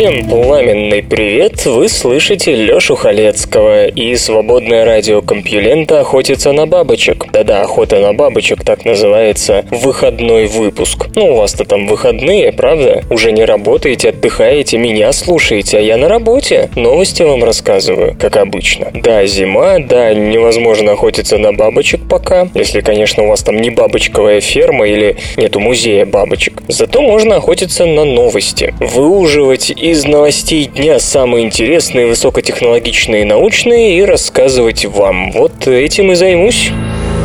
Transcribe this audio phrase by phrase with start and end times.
[0.00, 1.66] Всем пламенный привет!
[1.66, 7.26] Вы слышите Лёшу Халецкого и свободное радио Компьюлента охотится на бабочек.
[7.30, 11.08] Да-да, охота на бабочек, так называется выходной выпуск.
[11.16, 13.02] Ну, у вас-то там выходные, правда?
[13.10, 16.70] Уже не работаете, отдыхаете, меня слушаете, а я на работе.
[16.76, 18.90] Новости вам рассказываю, как обычно.
[18.94, 24.40] Да, зима, да, невозможно охотиться на бабочек пока, если, конечно, у вас там не бабочковая
[24.40, 26.62] ферма или нету музея бабочек.
[26.68, 33.98] Зато можно охотиться на новости, выуживать и из новостей дня самые интересные, высокотехнологичные и научные
[33.98, 35.32] и рассказывать вам.
[35.32, 36.70] Вот этим и займусь.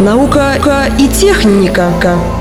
[0.01, 0.55] Наука
[0.99, 1.91] и техника.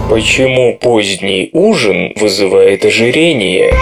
[0.08, 3.74] Почему поздний ужин вызывает ожирение?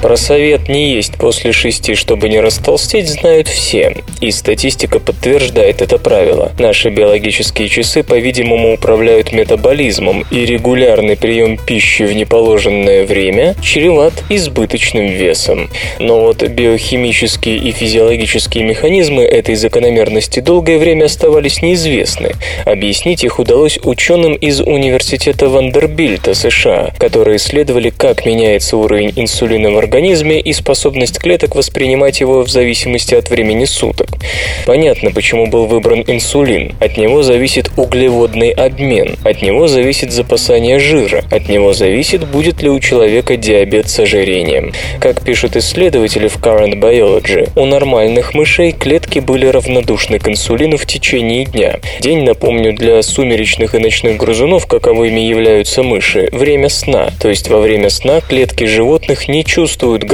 [0.00, 3.96] Про совет не есть после шести, чтобы не растолстеть, знают все.
[4.20, 6.52] И статистика подтверждает это правило.
[6.58, 15.06] Наши биологические часы, по-видимому, управляют метаболизмом, и регулярный прием пищи в неположенное время чреват избыточным
[15.06, 15.68] весом.
[15.98, 22.32] Но вот биохимические и физиологические механизмы этой закономерности долгое время оставались неизвестны.
[22.64, 29.78] Объяснить их удалось ученым из Университета Вандербильта, США, которые исследовали, как меняется уровень инсулина в
[29.78, 34.08] организме и способность клеток воспринимать его в зависимости от времени суток.
[34.66, 36.74] Понятно, почему был выбран инсулин.
[36.80, 42.68] От него зависит углеводный обмен, от него зависит запасание жира, от него зависит, будет ли
[42.68, 44.72] у человека диабет с ожирением.
[45.00, 50.86] Как пишут исследователи в Current Biology, у нормальных мышей клетки были равнодушны к инсулину в
[50.86, 51.80] течение дня.
[52.00, 57.10] День, напомню, для сумеречных и ночных грызунов, каковыми являются мыши, время сна.
[57.20, 60.04] То есть во время сна клетки животных не чувствуют чувствуют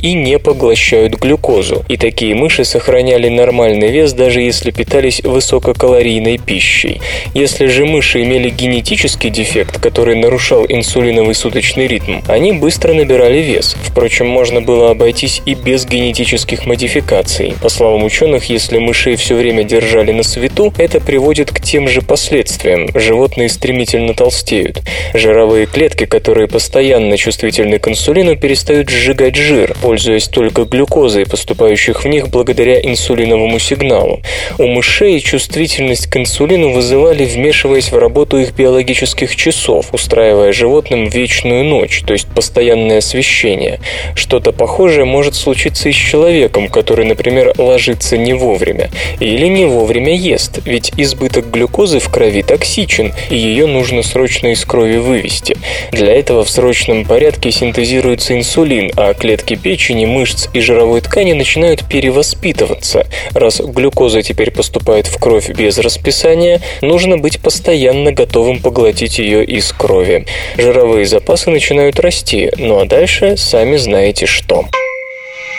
[0.00, 1.84] и не поглощают глюкозу.
[1.88, 7.00] И такие мыши сохраняли нормальный вес, даже если питались высококалорийной пищей.
[7.34, 13.76] Если же мыши имели генетический дефект, который нарушал инсулиновый суточный ритм, они быстро набирали вес.
[13.84, 17.54] Впрочем, можно было обойтись и без генетических модификаций.
[17.62, 22.02] По словам ученых, если мышей все время держали на свету, это приводит к тем же
[22.02, 22.88] последствиям.
[22.94, 24.82] Животные стремительно толстеют.
[25.14, 29.36] Жировые клетки, которые постоянно чувствительны к инсулину, перестают сжигать сжигать
[29.74, 34.20] пользуясь только глюкозой, поступающих в них благодаря инсулиновому сигналу.
[34.58, 41.64] У мышей чувствительность к инсулину вызывали, вмешиваясь в работу их биологических часов, устраивая животным вечную
[41.64, 43.80] ночь, то есть постоянное освещение.
[44.14, 48.90] Что-то похожее может случиться и с человеком, который, например, ложится не вовремя
[49.20, 54.64] или не вовремя ест, ведь избыток глюкозы в крови токсичен, и ее нужно срочно из
[54.64, 55.56] крови вывести.
[55.92, 61.88] Для этого в срочном порядке синтезируется инсулин, а клетки печени, мышц и жировой ткани начинают
[61.88, 63.06] перевоспитываться.
[63.32, 69.72] Раз глюкоза теперь поступает в кровь без расписания, нужно быть постоянно готовым поглотить ее из
[69.72, 70.26] крови.
[70.56, 74.66] Жировые запасы начинают расти, ну а дальше сами знаете что.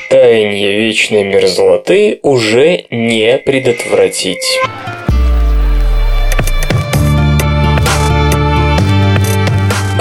[0.10, 4.60] Таяние вечной мерзлоты уже не предотвратить.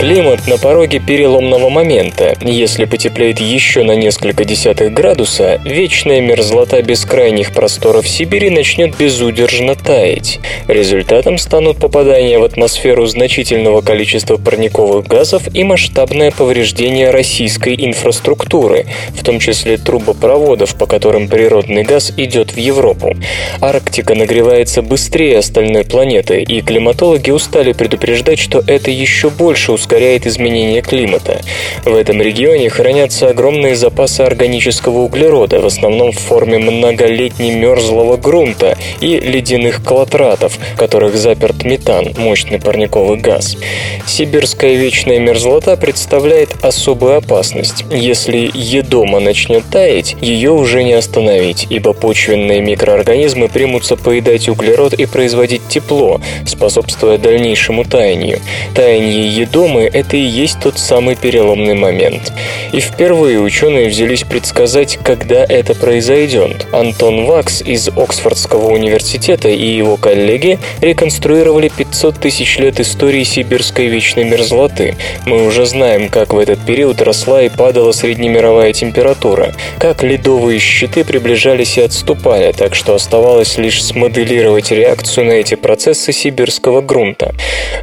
[0.03, 2.37] Климат на пороге переломного момента.
[2.41, 10.41] Если потеплеет еще на несколько десятых градуса, вечная мерзлота бескрайних просторов Сибири начнет безудержно таять.
[10.67, 19.23] Результатом станут попадание в атмосферу значительного количества парниковых газов и масштабное повреждение российской инфраструктуры, в
[19.23, 23.17] том числе трубопроводов, по которым природный газ идет в Европу.
[23.61, 30.27] Арктика нагревается быстрее остальной планеты, и климатологи устали предупреждать, что это еще больше ускоряет ускоряет
[30.27, 31.43] изменение климата.
[31.85, 38.79] В этом регионе хранятся огромные запасы органического углерода, в основном в форме многолетней мерзлого грунта
[39.03, 43.59] и ледяных колотратов, в которых заперт метан, мощный парниковый газ.
[44.07, 47.85] Сибирская вечная мерзлота представляет особую опасность.
[47.91, 55.05] Если едома начнет таять, ее уже не остановить, ибо почвенные микроорганизмы примутся поедать углерод и
[55.05, 58.41] производить тепло, способствуя дальнейшему таянию.
[58.75, 62.33] Таяние едомы системы– это и есть тот самый переломный момент.
[62.73, 66.67] И впервые ученые взялись предсказать, когда это произойдет.
[66.73, 74.25] Антон Вакс из Оксфордского университета и его коллеги реконструировали 500 тысяч лет истории сибирской вечной
[74.25, 74.97] мерзлоты.
[75.27, 81.05] Мы уже знаем, как в этот период росла и падала среднемировая температура, как ледовые щиты
[81.05, 87.35] приближались и отступали, так что оставалось лишь смоделировать реакцию на эти процессы сибирского грунта.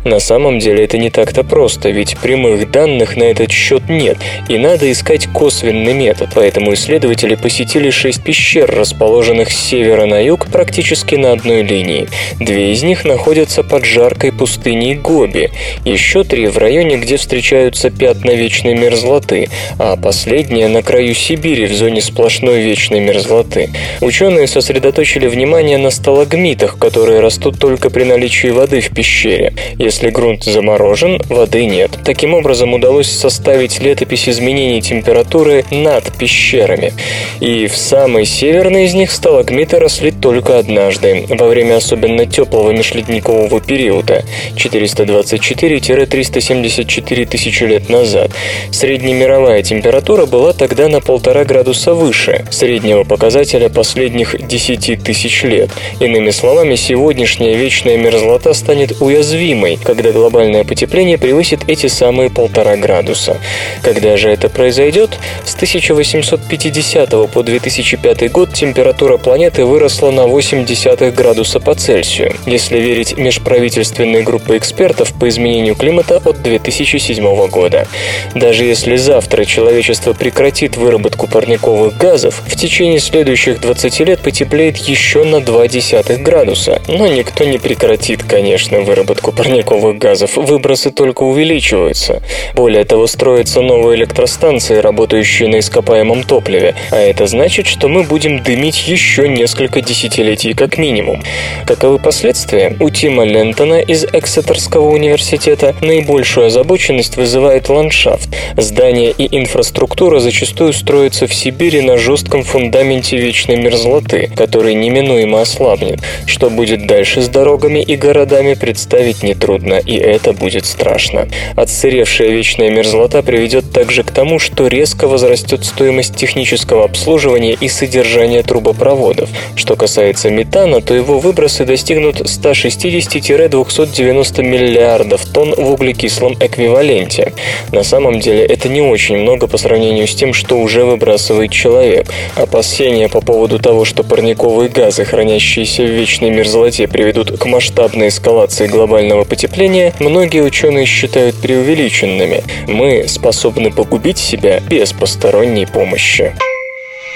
[0.06, 4.58] На самом деле это не так-то просто, ведь прямых данных на этот счет нет, и
[4.58, 11.16] надо искать косвенный метод, поэтому исследователи посетили шесть пещер, расположенных с севера на юг практически
[11.16, 12.08] на одной линии.
[12.40, 15.52] Две из них находятся под жаркой пустыней Гоби,
[15.86, 21.74] еще три в районе, где встречаются пятна вечной мерзлоты, а последняя на краю Сибири в
[21.74, 23.70] зоне сплошной вечной мерзлоты.
[24.02, 29.54] Ученые сосредоточили внимание на сталагмитах, которые растут только при наличии воды в пещере.
[29.78, 31.79] Если грунт заморожен, воды нет.
[31.88, 36.92] Таким образом удалось составить летопись изменений температуры над пещерами.
[37.40, 43.62] И в самой северной из них сталагмиты росли только однажды, во время особенно теплого межледникового
[43.62, 48.32] периода 424-374 тысячи лет назад.
[48.72, 55.70] Среднемировая температура была тогда на полтора градуса выше среднего показателя последних 10 тысяч лет.
[56.00, 63.38] Иными словами, сегодняшняя вечная мерзлота станет уязвимой, когда глобальное потепление превысит эти самые полтора градуса.
[63.84, 65.12] Когда же это произойдет?
[65.46, 73.18] С 1850 по 2005 год температура планеты выросла на 0,8 градуса по Цельсию, если верить
[73.18, 77.88] межправительственной группе экспертов по изменению климата от 2007 года.
[78.34, 85.24] Даже если завтра человечество прекратит выработку парниковых газов, в течение следующих 20 лет потеплеет еще
[85.24, 86.82] на 0,2 градуса.
[86.88, 92.22] Но никто не прекратит, конечно, выработку парниковых газов, выбросы только увеличиваются.
[92.54, 98.44] Более того, строятся новые электростанции, работающие на ископаемом топливе, а это значит, что мы будем
[98.44, 101.24] дымить еще несколько десятилетий как минимум.
[101.66, 102.76] Каковы последствия?
[102.80, 108.30] У Тима Лентона из Эксетерского университета наибольшую озабоченность вызывает ландшафт.
[108.58, 116.00] Здания и инфраструктура зачастую строятся в Сибири на жестком фундаменте вечной мерзлоты, который неминуемо ослабнет.
[116.26, 121.28] Что будет дальше с дорогами и городами, представить нетрудно, и это будет страшно.
[121.56, 128.44] Отсыревшая вечная мерзлота приведет также к тому, что резко возрастет стоимость технического обслуживания и содержания
[128.44, 129.30] трубопроводов.
[129.56, 137.34] Что касается метана, то его выбросы достигнут 160-290 миллиардов тонн в углекислом эквиваленте.
[137.72, 142.08] На самом деле это не очень много по сравнению с тем, что уже выбрасывает человек.
[142.36, 148.68] Опасения по поводу того, что парниковые газы, хранящиеся в вечной мерзлоте, приведут к масштабной эскалации
[148.68, 152.44] глобального потепления, многие ученые считают преувеличенными.
[152.68, 156.36] Мы способны погубить себя без посторонней помощи.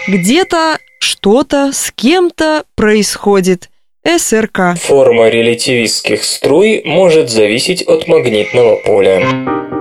[0.08, 3.70] Где-то что-то с кем-то происходит.
[4.06, 4.78] СРК.
[4.78, 9.73] Форма релятивистских струй может зависеть от магнитного поля.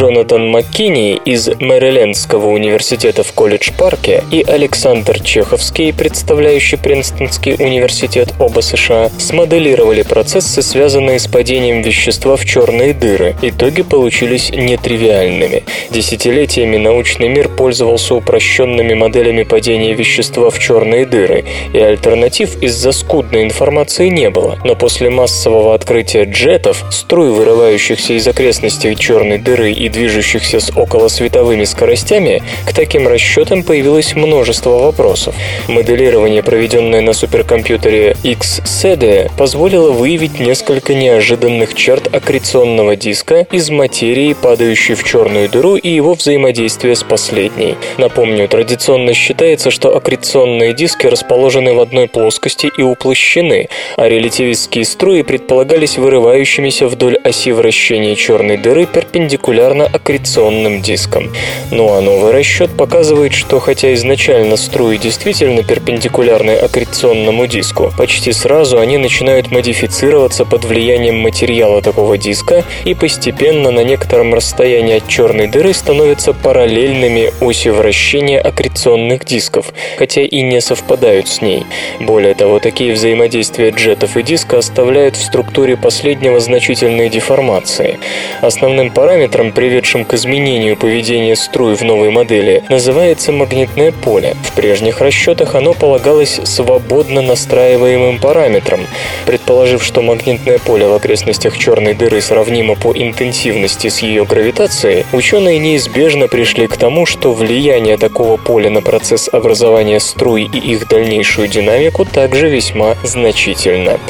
[0.00, 9.10] Джонатан Маккини из Мэрилендского университета в Колледж-парке и Александр Чеховский, представляющий Принстонский университет оба США,
[9.18, 13.36] смоделировали процессы, связанные с падением вещества в черные дыры.
[13.42, 15.64] Итоги получились нетривиальными.
[15.90, 21.44] Десятилетиями научный мир пользовался упрощенными моделями падения вещества в черные дыры,
[21.74, 24.58] и альтернатив из-за скудной информации не было.
[24.64, 31.64] Но после массового открытия джетов, струй, вырывающихся из окрестностей черной дыры и движущихся с околосветовыми
[31.64, 35.34] скоростями, к таким расчетам появилось множество вопросов.
[35.68, 44.94] Моделирование, проведенное на суперкомпьютере XSEDE, позволило выявить несколько неожиданных черт аккреционного диска из материи, падающей
[44.94, 47.76] в черную дыру и его взаимодействия с последней.
[47.98, 55.22] Напомню, традиционно считается, что аккреционные диски расположены в одной плоскости и уплощены, а релятивистские струи
[55.22, 61.30] предполагались вырывающимися вдоль оси вращения черной дыры перпендикулярно аккреционным диском.
[61.70, 68.78] Ну а новый расчет показывает, что хотя изначально струи действительно перпендикулярны аккреционному диску, почти сразу
[68.78, 75.46] они начинают модифицироваться под влиянием материала такого диска и постепенно на некотором расстоянии от черной
[75.46, 81.64] дыры становятся параллельными оси вращения аккреционных дисков, хотя и не совпадают с ней.
[82.00, 87.98] Более того, такие взаимодействия джетов и диска оставляют в структуре последнего значительные деформации.
[88.40, 94.34] Основным параметром, приведшим к изменению поведения струй в новой модели, называется магнитное поле.
[94.42, 98.80] В прежних расчетах оно полагалось свободно настраиваемым параметром.
[99.26, 105.60] предположив, что магнитное поле в окрестностях черной дыры сравнимо по интенсивности с ее гравитацией, ученые
[105.60, 111.46] неизбежно пришли к тому, что влияние такого поля на процесс образования струй и их дальнейшую
[111.46, 114.00] динамику также весьма значительно.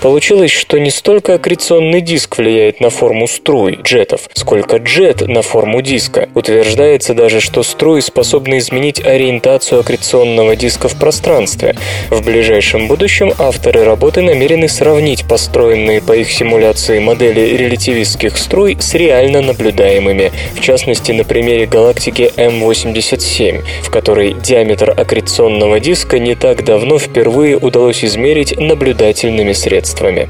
[0.00, 5.80] Получилось, что не столько аккреционный диск влияет на форму струй, джетов, сколько джет на форму
[5.80, 6.28] диска.
[6.34, 11.74] Утверждается даже, что струи способны изменить ориентацию аккреционного диска в пространстве.
[12.10, 18.92] В ближайшем будущем авторы работы намерены сравнить построенные по их симуляции модели релятивистских струй с
[18.92, 26.64] реально наблюдаемыми, в частности на примере галактики М87, в которой диаметр аккреционного диска не так
[26.64, 30.28] давно впервые удалось измерить наблюдательными средствами.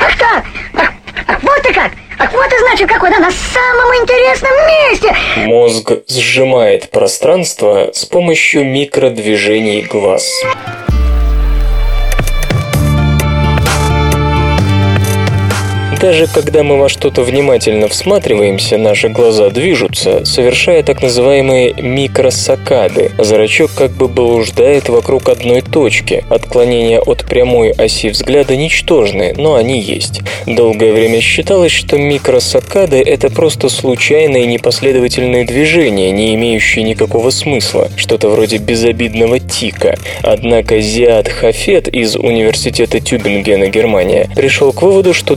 [0.00, 0.42] Ах,
[0.74, 1.92] ах, вот и как!
[2.32, 4.52] Вот и значит, какой она на самом интересном
[4.90, 5.16] месте!
[5.46, 10.28] Мозг сжимает пространство с помощью микродвижений глаз.
[16.04, 23.12] Даже когда мы во что-то внимательно всматриваемся, наши глаза движутся, совершая так называемые микросакады.
[23.16, 26.22] Зрачок как бы блуждает вокруг одной точки.
[26.28, 30.20] Отклонения от прямой оси взгляда ничтожны, но они есть.
[30.46, 38.28] Долгое время считалось, что микросакады– это просто случайные непоследовательные движения, не имеющие никакого смысла, что-то
[38.28, 39.96] вроде безобидного тика.
[40.20, 45.34] Однако Зиад Хафет из Университета Тюбингена, Германия, пришел к выводу, что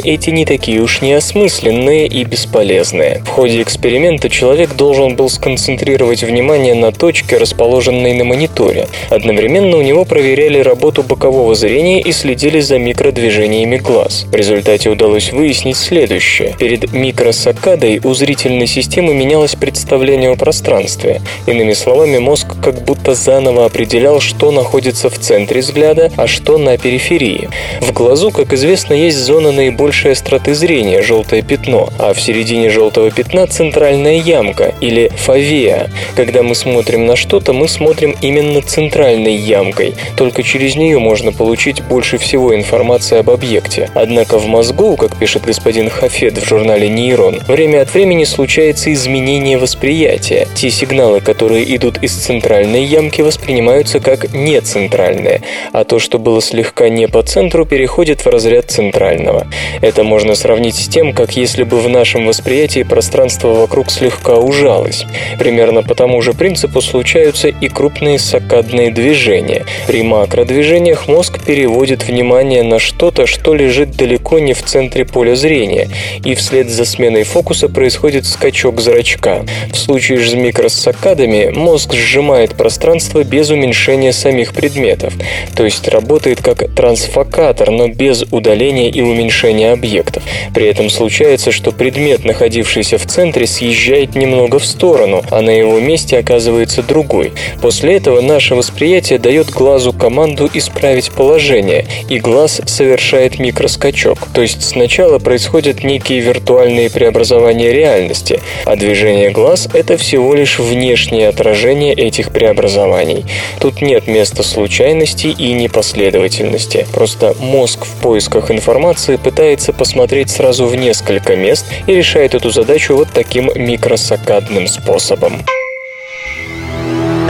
[0.00, 3.22] эти не такие уж неосмысленные и бесполезные.
[3.26, 8.86] В ходе эксперимента человек должен был сконцентрировать внимание на точке, расположенной на мониторе.
[9.10, 14.24] Одновременно у него проверяли работу бокового зрения и следили за микродвижениями глаз.
[14.30, 16.54] В результате удалось выяснить следующее.
[16.58, 21.20] Перед микросакадой у зрительной системы менялось представление о пространстве.
[21.46, 26.78] Иными словами, мозг как будто заново определял, что находится в центре взгляда, а что на
[26.78, 27.48] периферии.
[27.80, 32.70] В глазу, как известно, есть зона наиболее большей остроты зрения, желтое пятно, а в середине
[32.70, 35.90] желтого пятна центральная ямка или фавея.
[36.14, 41.82] Когда мы смотрим на что-то, мы смотрим именно центральной ямкой, только через нее можно получить
[41.82, 43.90] больше всего информации об объекте.
[43.94, 49.58] Однако в мозгу, как пишет господин Хафет в журнале «Нейрон», время от времени случается изменение
[49.58, 50.46] восприятия.
[50.54, 55.42] Те сигналы, которые идут из центральной ямки, воспринимаются как нецентральные,
[55.72, 59.48] а то, что было слегка не по центру, переходит в разряд центрального.
[59.80, 65.04] Это можно сравнить с тем, как если бы в нашем восприятии пространство вокруг слегка ужалось.
[65.38, 69.64] Примерно по тому же принципу случаются и крупные сакадные движения.
[69.86, 75.88] При макродвижениях мозг переводит внимание на что-то, что лежит далеко не в центре поля зрения,
[76.24, 79.44] и вслед за сменой фокуса происходит скачок зрачка.
[79.72, 85.14] В случае с микросакадами мозг сжимает пространство без уменьшения самих предметов,
[85.54, 90.22] то есть работает как трансфокатор, но без удаления и уменьшения объектов.
[90.54, 95.78] При этом случается, что предмет, находившийся в центре, съезжает немного в сторону, а на его
[95.80, 97.32] месте оказывается другой.
[97.60, 104.18] После этого наше восприятие дает глазу команду исправить положение, и глаз совершает микроскачок.
[104.32, 111.28] То есть сначала происходят некие виртуальные преобразования реальности, а движение глаз– это всего лишь внешнее
[111.28, 113.24] отражение этих преобразований.
[113.58, 116.86] Тут нет места случайности и непоследовательности.
[116.92, 122.50] Просто мозг в поисках информации пытается пытается посмотреть сразу в несколько мест и решает эту
[122.50, 125.42] задачу вот таким микросакадным способом.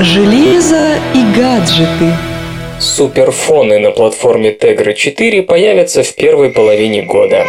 [0.00, 2.12] Железо и гаджеты.
[2.78, 7.46] Суперфоны на платформе Tegra 4 появятся в первой половине года.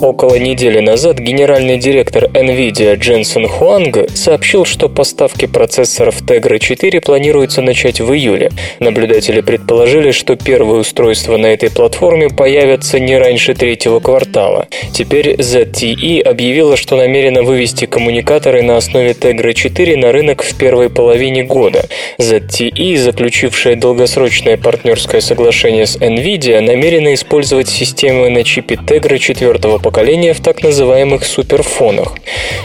[0.00, 7.60] Около недели назад генеральный директор NVIDIA Дженсен Хуанг сообщил, что поставки процессоров Tegra 4 планируется
[7.60, 8.50] начать в июле.
[8.78, 14.68] Наблюдатели предположили, что первые устройства на этой платформе появятся не раньше третьего квартала.
[14.94, 20.88] Теперь ZTE объявила, что намерена вывести коммуникаторы на основе Tegra 4 на рынок в первой
[20.88, 21.84] половине года.
[22.18, 29.89] ZTE, заключившая долгосрочное партнерское соглашение с NVIDIA, намерена использовать системы на чипе Tegra 4 поколения
[29.90, 32.14] поколения в так называемых суперфонах.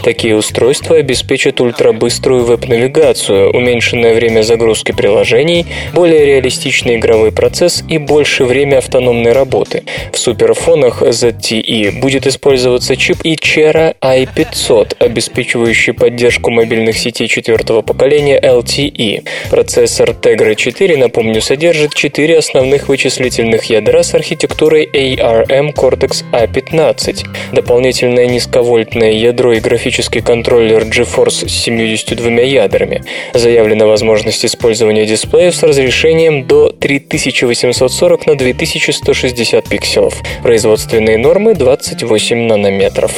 [0.04, 8.44] Такие устройства обеспечат ультрабыструю веб-навигацию, уменьшенное время загрузки приложений, более реалистичный игровой процесс и больше
[8.44, 9.82] время автономной работы.
[10.12, 19.26] В суперфонах ZTE будет использоваться чип Ichera i500, обеспечивающий поддержку мобильных сетей четвертого поколения LTE.
[19.50, 27.52] Процессор Tegra 4, напомню, содержит четыре основных вычислительных ядра с архитектурой ARM Cortex A15, 5.
[27.52, 33.04] Дополнительное низковольтное ядро и графический контроллер GeForce с 72 ядрами.
[33.34, 40.14] Заявлена возможность использования дисплеев с разрешением до 3840 на 2160 пикселов.
[40.42, 43.12] Производственные нормы 28 нанометров.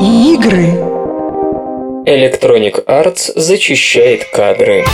[0.00, 0.66] Игры.
[2.06, 4.84] Electronic Arts зачищает кадры.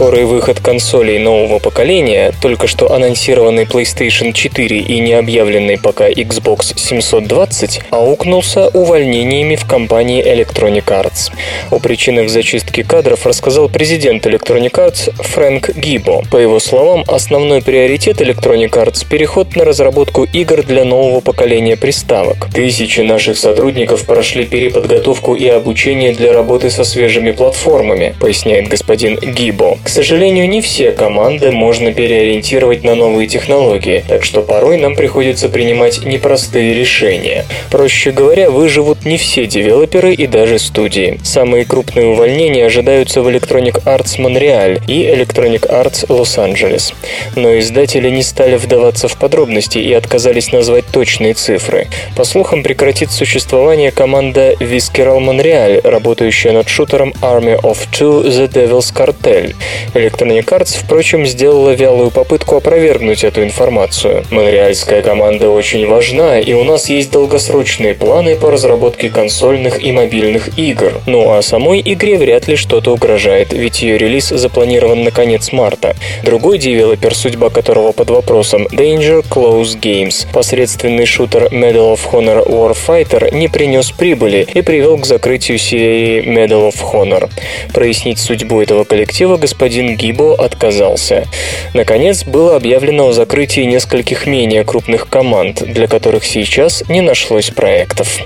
[0.00, 6.72] Скорый выход консолей нового поколения, только что анонсированный PlayStation 4 и не объявленный пока Xbox
[6.74, 11.30] 720, аукнулся увольнениями в компании Electronic Arts.
[11.70, 16.22] О причинах зачистки кадров рассказал президент Electronic Arts Фрэнк Гибо.
[16.30, 22.48] По его словам, основной приоритет Electronic Arts– переход на разработку игр для нового поколения приставок.
[22.54, 29.76] Тысячи наших сотрудников прошли переподготовку и обучение для работы со свежими платформами, поясняет господин Гибо.
[29.84, 35.48] К сожалению, не все команды можно переориентировать на новые технологии, так что порой нам приходится
[35.48, 37.44] принимать непростые решения.
[37.70, 41.18] Проще говоря, выживут не все девелоперы и даже студии.
[41.24, 46.94] Самые крупные увольнения ожидаются в Electronic Arts Montreal и Electronic Arts Los-Angeles.
[47.34, 51.88] Но издатели не стали вдаваться в подробности и отказались назвать точные цифры.
[52.16, 58.94] По слухам, прекратит существование команда Visceral Montreal, работающая над шутером Army of Two The Devil's
[58.94, 59.54] Cartel.
[59.94, 64.24] Electronic Arts, впрочем, сделала вялую попытку опровергнуть эту информацию.
[64.30, 70.58] Монреальская команда очень важна, и у нас есть долгосрочные планы по разработке консольных и мобильных
[70.58, 71.00] игр.
[71.06, 75.94] Ну а самой игре вряд ли что-то угрожает, ведь ее релиз запланирован на конец марта.
[76.24, 83.34] Другой девелопер, судьба которого под вопросом, Danger Close Games, посредственный шутер Medal of Honor Warfighter
[83.34, 87.30] не принес прибыли и привел к закрытию серии Medal of Honor.
[87.72, 91.26] Прояснить судьбу этого коллектива господин Гибо отказался.
[91.74, 98.20] Наконец, было объявлено о закрытии нескольких менее крупных команд, для которых сейчас не нашлось проектов.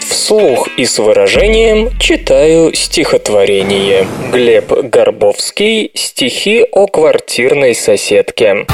[0.00, 4.06] Вслух и с выражением читаю стихотворение.
[4.32, 5.90] Глеб Горбовский.
[5.94, 8.66] Стихи о квартирной соседке.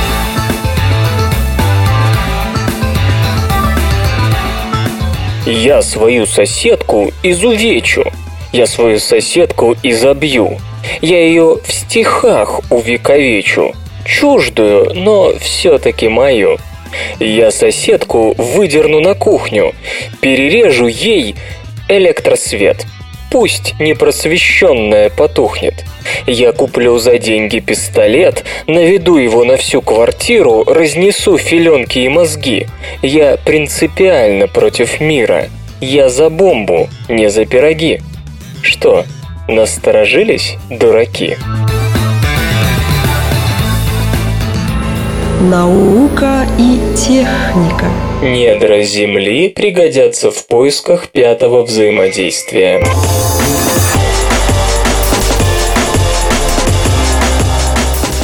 [5.46, 8.04] Я свою соседку изувечу.
[8.52, 10.58] Я свою соседку изобью.
[11.00, 13.74] Я ее в стихах увековечу.
[14.04, 16.58] Чуждую, но все-таки мою.
[17.20, 19.74] Я соседку выдерну на кухню.
[20.20, 21.34] Перережу ей
[21.88, 22.86] электросвет.
[23.30, 25.84] Пусть непросвещенная потухнет.
[26.26, 32.66] Я куплю за деньги пистолет, наведу его на всю квартиру, разнесу филенки и мозги.
[33.02, 35.48] Я принципиально против мира.
[35.80, 38.00] Я за бомбу, не за пироги.
[38.62, 39.04] Что,
[39.48, 41.36] насторожились, дураки?
[45.40, 47.86] Наука и техника.
[48.22, 52.82] Недра Земли пригодятся в поисках пятого взаимодействия.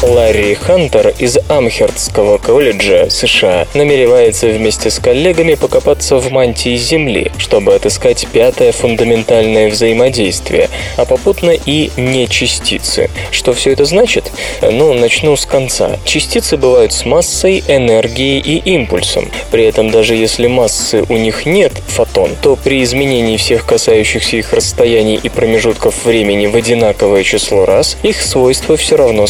[0.06, 7.74] Ларри Хантер из Амхерстского колледжа США намеревается вместе с коллегами покопаться в мантии Земли, чтобы
[7.74, 13.08] отыскать пятое фундаментальное взаимодействие, а попутно и не частицы.
[13.30, 14.30] Что все это значит?
[14.60, 15.98] Ну, начну с конца.
[16.04, 19.30] Частицы бывают с массой, энергией и импульсом.
[19.50, 24.52] При этом даже если массы у них нет, фотон, то при изменении всех касающихся их
[24.52, 29.26] расстояний и промежутков времени в одинаковое число раз, их свойства все равно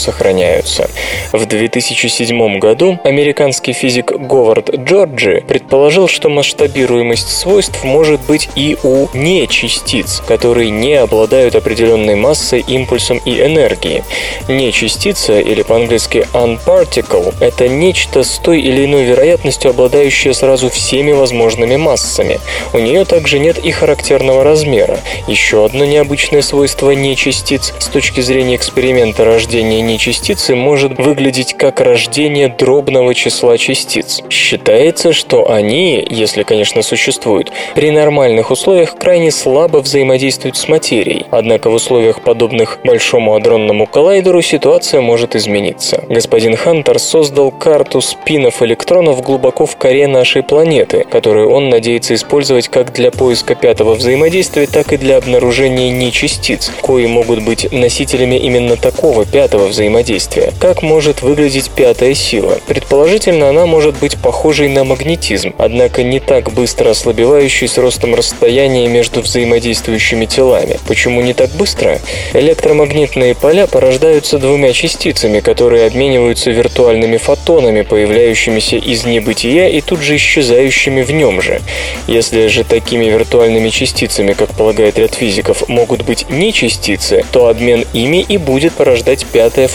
[0.65, 0.89] сохраняются.
[1.33, 9.09] В 2007 году американский физик Говард Джорджи предположил, что масштабируемость свойств может быть и у
[9.15, 14.03] нечастиц, которые не обладают определенной массой, импульсом и энергией.
[14.49, 21.77] Нечастица, или по-английски unparticle, это нечто с той или иной вероятностью, обладающее сразу всеми возможными
[21.77, 22.41] массами.
[22.73, 25.01] У нее также нет и характерного размера.
[25.27, 32.49] Еще одно необычное свойство нечастиц с точки зрения эксперимента рождения нечастицы может выглядеть как рождение
[32.49, 34.23] дробного числа частиц.
[34.31, 41.27] Считается, что они, если, конечно, существуют, при нормальных условиях крайне слабо взаимодействуют с материей.
[41.31, 46.05] Однако в условиях, подобных Большому адронному коллайдеру, ситуация может измениться.
[46.09, 52.69] Господин Хантер создал карту спинов электронов глубоко в коре нашей планеты, которую он надеется использовать
[52.69, 58.77] как для поиска пятого взаимодействия, так и для обнаружения нечастиц, кои могут быть носителями именно
[58.77, 60.44] такого пятого взаимодействия.
[60.61, 62.59] Как может выглядеть пятая сила?
[62.67, 68.89] Предположительно, она может быть похожей на магнетизм, однако не так быстро ослабевающей с ростом расстояния
[68.89, 70.79] между взаимодействующими телами.
[70.87, 72.01] Почему не так быстро?
[72.33, 80.17] Электромагнитные поля порождаются двумя частицами, которые обмениваются виртуальными фотонами, появляющимися из небытия и тут же
[80.17, 81.61] исчезающими в нем же.
[82.07, 87.85] Если же такими виртуальными частицами, как полагает ряд физиков, могут быть не частицы, то обмен
[87.93, 89.69] ими и будет порождать пятое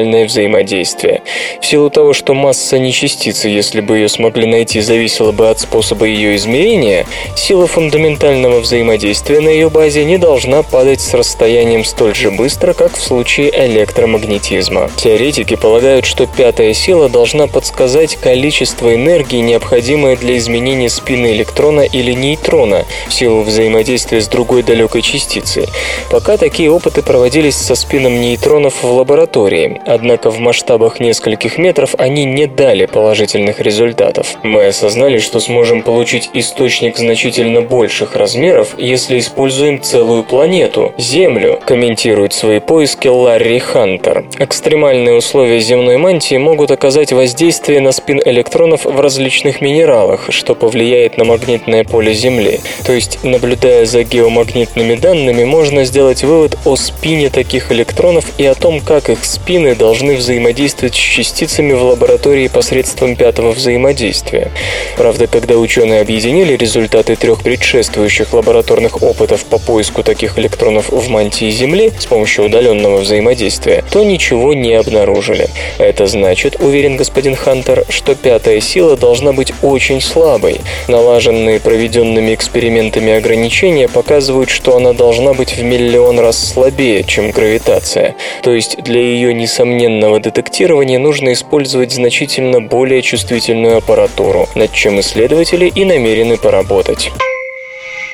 [0.00, 1.22] фундаментальное взаимодействие.
[1.60, 5.60] В силу того, что масса не частицы, если бы ее смогли найти, зависела бы от
[5.60, 12.14] способа ее измерения, сила фундаментального взаимодействия на ее базе не должна падать с расстоянием столь
[12.14, 14.90] же быстро, как в случае электромагнетизма.
[14.96, 22.12] Теоретики полагают, что пятая сила должна подсказать количество энергии, необходимое для изменения спины электрона или
[22.12, 25.66] нейтрона в силу взаимодействия с другой далекой частицей.
[26.10, 32.24] Пока такие опыты проводились со спином нейтронов в лаборатории, однако в масштабах нескольких метров они
[32.24, 34.36] не дали положительных результатов.
[34.42, 42.32] Мы осознали, что сможем получить источник значительно больших размеров, если используем целую планету– Землю, комментирует
[42.32, 44.24] свои поиски Ларри Хантер.
[44.38, 51.18] Экстремальные условия земной мантии могут оказать воздействие на спин электронов в различных минералах, что повлияет
[51.18, 52.60] на магнитное поле Земли.
[52.86, 58.54] То есть, наблюдая за геомагнитными данными, можно сделать вывод о спине таких электронов и о
[58.54, 64.52] том, как их спины должны взаимодействовать с частицами в лаборатории посредством пятого взаимодействия.
[64.98, 71.50] Правда, когда ученые объединили результаты трех предшествующих лабораторных опытов по поиску таких электронов в мантии
[71.50, 75.48] Земли с помощью удаленного взаимодействия, то ничего не обнаружили.
[75.78, 80.60] Это значит, уверен господин Хантер, что пятая сила должна быть очень слабой.
[80.88, 88.14] Налаженные проведенными экспериментами ограничения показывают, что она должна быть в миллион раз слабее, чем гравитация.
[88.42, 89.32] То есть для ее
[89.70, 97.10] несомненного детектирования нужно использовать значительно более чувствительную аппаратуру, над чем исследователи и намерены поработать.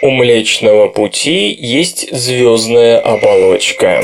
[0.03, 4.03] У Млечного Пути есть звездная оболочка.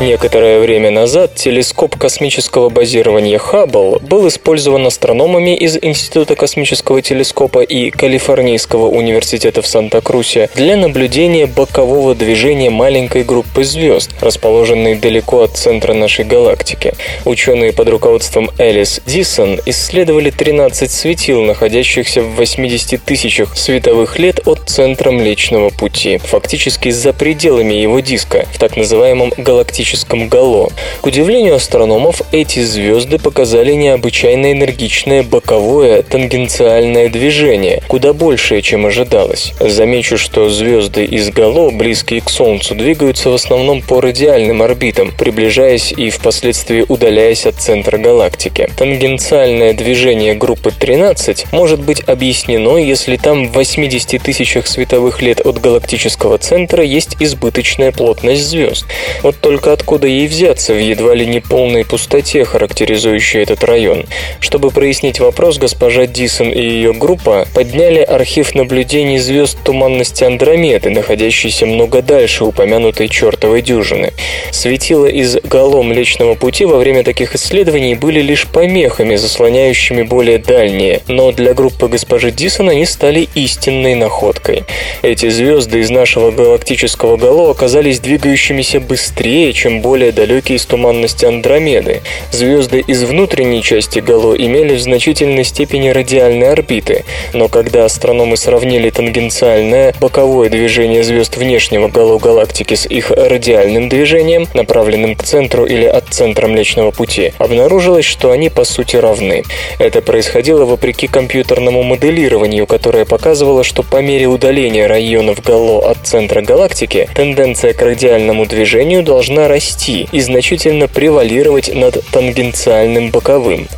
[0.00, 7.90] Некоторое время назад телескоп космического базирования Хаббл был использован астрономами из Института космического телескопа и
[7.90, 15.92] Калифорнийского университета в Санта-Крусе для наблюдения бокового движения маленькой группы звезд, расположенной далеко от центра
[15.92, 16.94] нашей галактики.
[17.26, 24.60] Ученые под руководством Элис Дисон исследовали 13 светил, находящихся в 80 тысячах световых лет от
[24.66, 30.70] центра Млечного Пути, фактически за пределами его диска, в так называемом галактическом космическом гало.
[31.00, 39.52] К удивлению астрономов, эти звезды показали необычайно энергичное боковое тангенциальное движение, куда большее, чем ожидалось.
[39.58, 45.92] Замечу, что звезды из гало, близкие к Солнцу, двигаются в основном по радиальным орбитам, приближаясь
[45.92, 48.68] и впоследствии удаляясь от центра галактики.
[48.76, 55.60] Тангенциальное движение группы 13 может быть объяснено, если там в 80 тысячах световых лет от
[55.60, 58.86] галактического центра есть избыточная плотность звезд.
[59.22, 64.04] Вот только откуда ей взяться в едва ли не полной пустоте, характеризующей этот район.
[64.38, 71.64] Чтобы прояснить вопрос, госпожа Дисон и ее группа подняли архив наблюдений звезд туманности Андромеды, находящейся
[71.64, 74.12] много дальше упомянутой чертовой дюжины.
[74.50, 81.00] Светила из гало Млечного Пути во время таких исследований были лишь помехами, заслоняющими более дальние,
[81.08, 84.64] но для группы госпожи Дисон они стали истинной находкой.
[85.00, 91.24] Эти звезды из нашего галактического гало оказались двигающимися быстрее, чем чем более далекие из туманности
[91.24, 92.00] Андромеды.
[92.32, 98.90] Звезды из внутренней части Гало имели в значительной степени радиальные орбиты, но когда астрономы сравнили
[98.90, 105.84] тангенциальное боковое движение звезд внешнего Гало галактики с их радиальным движением, направленным к центру или
[105.84, 109.44] от центра Млечного Пути, обнаружилось, что они по сути равны.
[109.78, 116.42] Это происходило вопреки компьютерному моделированию, которое показывало, что по мере удаления районов Гало от центра
[116.42, 123.68] галактики тенденция к радиальному движению должна расти расти и значительно превалировать над тангенциальным боковым.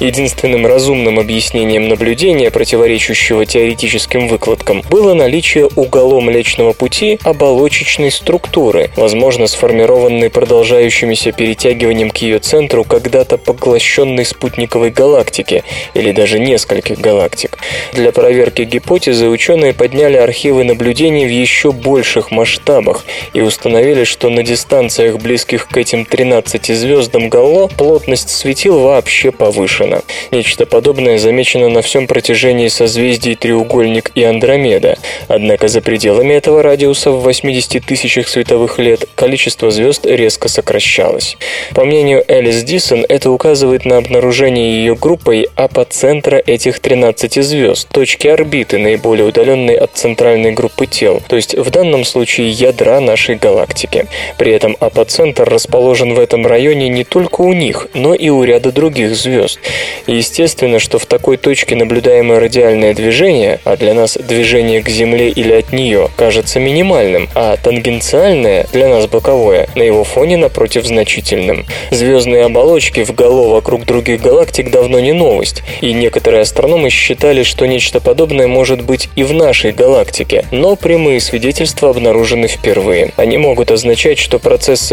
[0.00, 9.46] Единственным разумным объяснением наблюдения, противоречащего теоретическим выкладкам, было наличие уголом Млечного Пути оболочечной структуры, возможно,
[9.46, 17.58] сформированной продолжающимися перетягиванием к ее центру когда-то поглощенной спутниковой галактики или даже нескольких галактик.
[17.92, 24.42] Для проверки гипотезы ученые подняли архивы наблюдений в еще больших масштабах и установили, что на
[24.42, 30.00] дистанциях созвездиях, близких к этим 13 звездам Галло, плотность светил вообще повышена.
[30.30, 34.96] Нечто подобное замечено на всем протяжении созвездий Треугольник и Андромеда.
[35.28, 41.36] Однако за пределами этого радиуса в 80 тысячах световых лет количество звезд резко сокращалось.
[41.74, 48.28] По мнению Элис Дисон, это указывает на обнаружение ее группой апоцентра этих 13 звезд, точки
[48.28, 54.06] орбиты, наиболее удаленной от центральной группы тел, то есть в данном случае ядра нашей галактики.
[54.38, 55.05] При этом апоцентр
[55.44, 59.58] расположен в этом районе не только у них, но и у ряда других звезд.
[60.06, 65.52] естественно, что в такой точке наблюдаемое радиальное движение, а для нас движение к Земле или
[65.52, 71.66] от нее, кажется минимальным, а тангенциальное, для нас боковое, на его фоне напротив значительным.
[71.90, 77.66] Звездные оболочки в гало вокруг других галактик давно не новость, и некоторые астрономы считали, что
[77.66, 83.12] нечто подобное может быть и в нашей галактике, но прямые свидетельства обнаружены впервые.
[83.16, 84.38] Они могут означать, что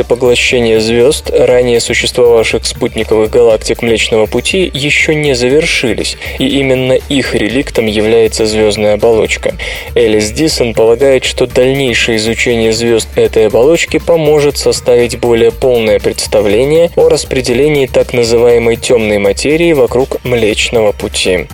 [0.04, 7.36] процессы поглощения звезд, ранее существовавших спутниковых галактик Млечного Пути, еще не завершились, и именно их
[7.36, 9.56] реликтом является звездная оболочка.
[9.96, 17.10] Элис Дисон полагает, что дальнейшее изучение звезд этой оболочки поможет составить более полное представление о
[17.10, 21.48] распределении так называемой темной материи вокруг Млечного Пути.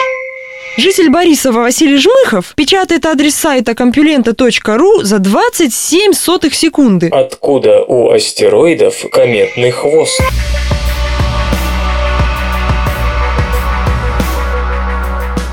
[0.77, 7.09] Житель Борисова Василий Жмыхов печатает адрес сайта компьюлента.ру за 27 сотых секунды.
[7.11, 10.21] Откуда у астероидов кометный хвост?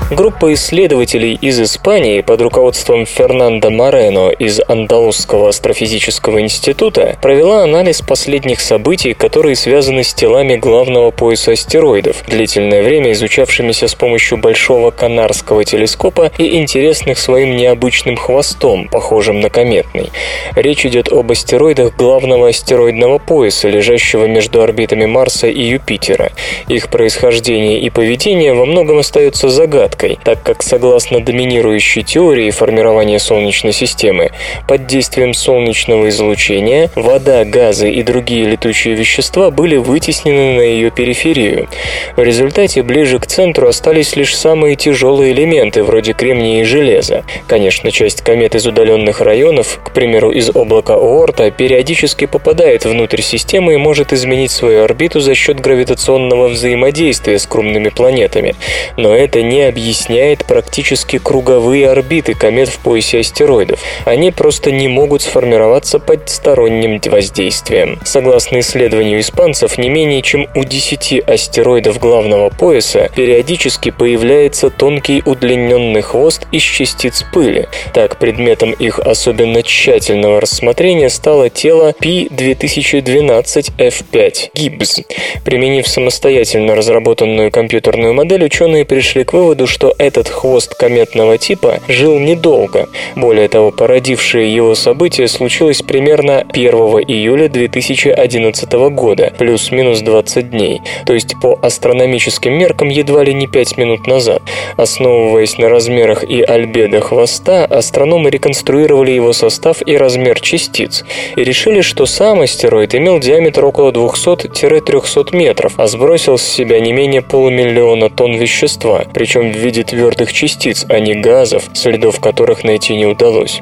[0.09, 8.61] Группа исследователей из Испании под руководством Фернандо Морено из Андалузского астрофизического института провела анализ последних
[8.61, 15.65] событий, которые связаны с телами главного пояса астероидов, длительное время изучавшимися с помощью большого канарского
[15.65, 20.11] телескопа и интересных своим необычным хвостом, похожим на кометный.
[20.55, 26.31] Речь идет об астероидах главного астероидного пояса, лежащего между орбитами Марса и Юпитера.
[26.69, 33.19] Их происхождение и поведение во многом остается загадкой загадкой, так как согласно доминирующей теории формирования
[33.19, 34.31] Солнечной системы,
[34.67, 41.67] под действием солнечного излучения вода, газы и другие летучие вещества были вытеснены на ее периферию.
[42.15, 47.23] В результате ближе к центру остались лишь самые тяжелые элементы, вроде кремния и железа.
[47.47, 53.73] Конечно, часть комет из удаленных районов, к примеру, из облака Оорта, периодически попадает внутрь системы
[53.73, 58.55] и может изменить свою орбиту за счет гравитационного взаимодействия с крупными планетами.
[58.97, 63.79] Но это не объясняет объясняет практически круговые орбиты комет в поясе астероидов.
[64.03, 67.97] Они просто не могут сформироваться под сторонним воздействием.
[68.03, 76.01] Согласно исследованию испанцев, не менее чем у 10 астероидов главного пояса периодически появляется тонкий удлиненный
[76.01, 77.69] хвост из частиц пыли.
[77.93, 85.05] Так, предметом их особенно тщательного рассмотрения стало тело P2012F5 Gibbs.
[85.45, 92.17] Применив самостоятельно разработанную компьютерную модель, ученые пришли к выводу, что этот хвост кометного типа жил
[92.17, 92.89] недолго.
[93.15, 96.73] Более того, породившее его событие случилось примерно 1
[97.07, 103.77] июля 2011 года, плюс-минус 20 дней, то есть по астрономическим меркам едва ли не 5
[103.77, 104.41] минут назад.
[104.77, 111.81] Основываясь на размерах и альбедо хвоста, астрономы реконструировали его состав и размер частиц и решили,
[111.81, 118.09] что сам астероид имел диаметр около 200-300 метров, а сбросил с себя не менее полумиллиона
[118.09, 123.59] тонн вещества, причем виде твердых частиц, а не газов, следов которых найти не удалось.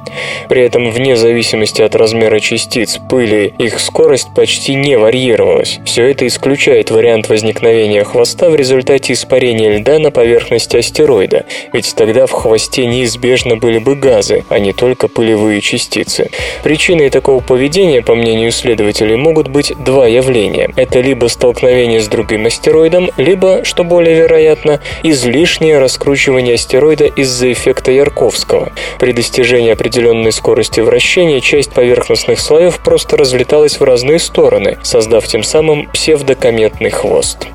[0.47, 5.79] При этом, вне зависимости от размера частиц, пыли, их скорость почти не варьировалась.
[5.83, 12.27] Все это исключает вариант возникновения хвоста в результате испарения льда на поверхности астероида, ведь тогда
[12.27, 16.29] в хвосте неизбежно были бы газы, а не только пылевые частицы.
[16.63, 20.69] Причиной такого поведения, по мнению исследователей, могут быть два явления.
[20.75, 27.89] Это либо столкновение с другим астероидом, либо, что более вероятно, излишнее раскручивания астероида из-за эффекта
[27.89, 28.73] Ярковского.
[28.99, 35.41] При достижении определенной скорости вращения часть поверхностных слоев просто разлеталась в разные стороны, создав тем
[35.41, 37.47] самым псевдокометный хвост.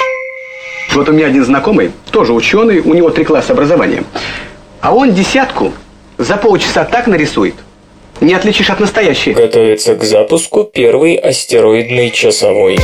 [0.94, 4.04] Вот у меня один знакомый, тоже ученый, у него три класса образования.
[4.80, 5.74] А он десятку
[6.16, 7.56] за полчаса так нарисует,
[8.22, 9.34] не отличишь от настоящей.
[9.34, 12.78] Готовится к запуску первый астероидный часовой.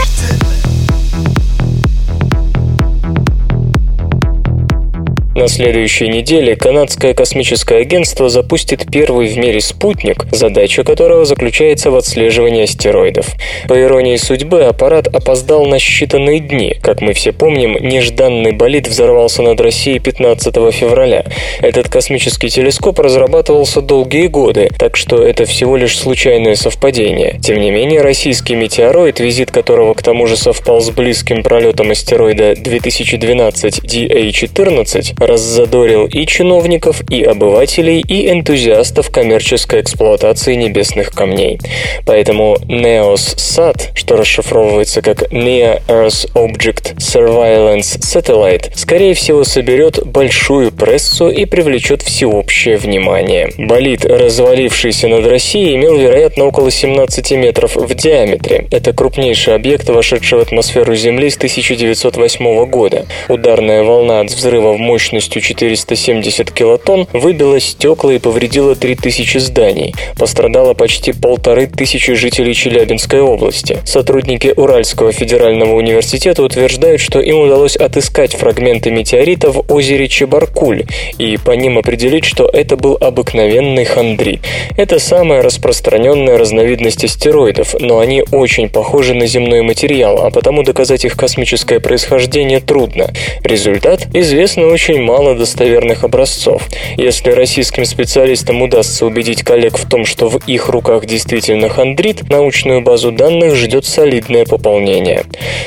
[5.37, 11.97] На следующей неделе канадское космическое агентство запустит первый в мире спутник, задача которого заключается в
[11.97, 13.27] отслеживании астероидов.
[13.69, 16.77] По иронии судьбы, аппарат опоздал на считанные дни.
[16.81, 21.27] Как мы все помним, нежданный болид взорвался над Россией 15 февраля.
[21.61, 27.39] Этот космический телескоп разрабатывался долгие годы, так что это всего лишь случайное совпадение.
[27.43, 32.55] Тем не менее, российский метеороид, визит которого к тому же совпал с близким пролетом астероида
[32.57, 41.59] 2012 DA-14, раззадорил и чиновников, и обывателей, и энтузиастов коммерческой эксплуатации небесных камней.
[42.05, 51.29] Поэтому NEOS-SAT, что расшифровывается как Near Earth Object Surveillance Satellite, скорее всего соберет большую прессу
[51.29, 53.51] и привлечет всеобщее внимание.
[53.59, 58.67] Болид, развалившийся над Россией, имел, вероятно, около 17 метров в диаметре.
[58.71, 63.07] Это крупнейший объект, вошедший в атмосферу Земли с 1908 года.
[63.29, 64.77] Ударная волна от взрыва
[65.17, 69.95] мощностью 470 килотонн выбила стекла и повредила 3000 зданий.
[70.19, 73.79] Пострадало почти полторы тысячи жителей Челябинской области.
[73.87, 80.85] Сотрудники Уральского федерального университета утверждают, что им удалось отыскать фрагменты метеорита в озере Чебаркуль
[81.17, 84.41] и по ним определить, что это был обыкновенный хондрит.
[84.77, 91.07] Это самая распространенная разновидность астероидов, но они очень похожи на земной материал, а потому доказать
[91.07, 93.13] их космическое происхождение трудно.
[93.43, 96.69] Результат– известно очень мало достоверных образцов.
[96.97, 102.83] Если российским специалистам удастся убедить коллег в том, что в их руках действительно хондрит, научную
[102.83, 105.23] базу данных ждет солидное пополнение.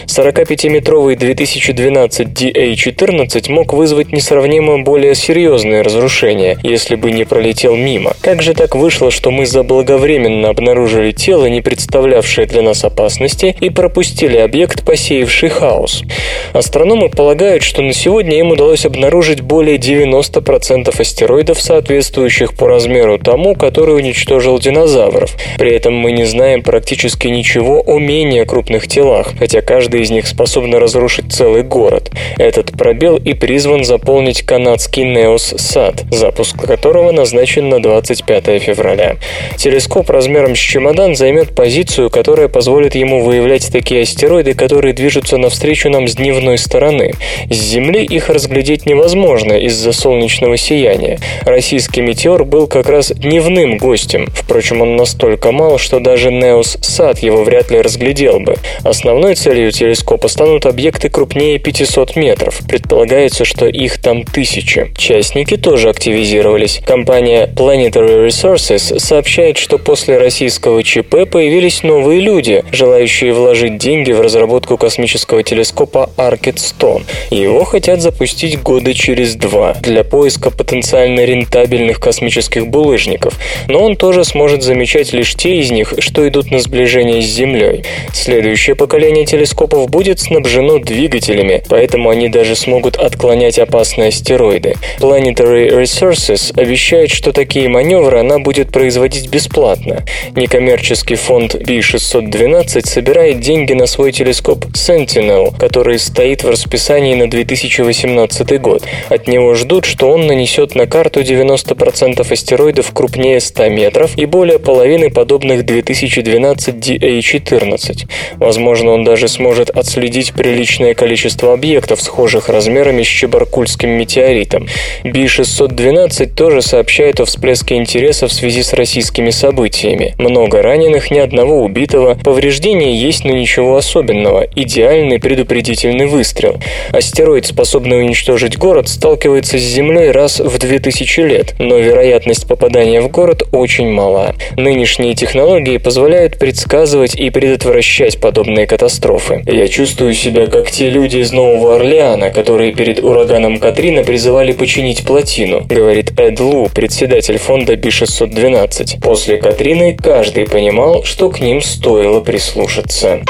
[0.08, 8.14] 45-метровый 2012 DA-14 мог вызвать несравнимо более серьезные разрушения, если бы не пролетел мимо.
[8.22, 13.70] Как же так вышло, что мы заблаговременно обнаружили тело, не представлявшее для нас опасности, и
[13.70, 16.04] пропустили объект, посеявший хаос?
[16.52, 23.56] Астрономы полагают, что на сегодня им удалось обнаружить более 90% астероидов, соответствующих по размеру тому,
[23.56, 25.36] который уничтожил динозавров.
[25.58, 30.28] При этом мы не знаем практически ничего о менее крупных телах, хотя каждый из них
[30.28, 32.12] способен разрушить целый город.
[32.38, 39.18] Этот пробел и призван заполнить канадский Неос Сад, запуск которого назначен на 25 февраля.
[39.58, 45.90] Телескоп размером с чемодан займет позицию, которая позволит ему выявлять такие астероиды, которые движутся навстречу
[45.90, 47.14] нам с дневной стороны.
[47.50, 49.09] С Земли их разглядеть невозможно
[49.58, 51.20] из-за солнечного сияния.
[51.46, 54.28] Российский метеор был как раз дневным гостем.
[54.34, 58.56] Впрочем, он настолько мал, что даже Неос Сад его вряд ли разглядел бы.
[58.84, 62.60] Основной целью телескопа станут объекты крупнее 500 метров.
[62.68, 64.92] Предполагается, что их там тысячи.
[64.98, 66.82] Частники тоже активизировались.
[66.86, 74.22] Компания Planetary Resources сообщает, что после российского ЧП появились новые люди, желающие вложить деньги в
[74.22, 77.02] разработку космического телескопа Arket 100.
[77.32, 83.34] Его хотят запустить года через два для поиска потенциально рентабельных космических булыжников,
[83.68, 87.84] но он тоже сможет замечать лишь те из них, что идут на сближение с Землей.
[88.14, 94.76] Следующее поколение телескопов будет снабжено двигателями, поэтому они даже смогут отклонять опасные астероиды.
[95.00, 100.04] Planetary Resources обещает, что такие маневры она будет производить бесплатно.
[100.36, 108.60] Некоммерческий фонд B612 собирает деньги на свой телескоп Sentinel, который стоит в расписании на 2018
[108.62, 108.84] год.
[109.10, 114.60] От него ждут, что он нанесет на карту 90% астероидов крупнее 100 метров и более
[114.60, 118.10] половины подобных 2012 DA-14.
[118.38, 124.68] Возможно, он даже сможет отследить приличное количество объектов, схожих размерами с Чебаркульским метеоритом.
[125.04, 130.16] Би-612 тоже сообщает о всплеске интереса в связи с российскими событиями.
[130.18, 134.46] Много раненых, ни одного убитого, повреждения есть, но ничего особенного.
[134.56, 136.60] Идеальный предупредительный выстрел.
[136.92, 143.10] Астероид, способный уничтожить город, сталкивается с Землей раз в 2000 лет, но вероятность попадания в
[143.10, 144.36] город очень мала.
[144.56, 149.44] Нынешние технологии позволяют предсказывать и предотвращать подобные катастрофы.
[149.46, 155.04] Я чувствую себя как те люди из Нового Орлеана, которые перед ураганом Катрина призывали починить
[155.06, 159.02] плотину, говорит Эд Лу, председатель фонда Би-612.
[159.02, 163.22] После Катрины каждый понимал, что к ним стоило прислушаться.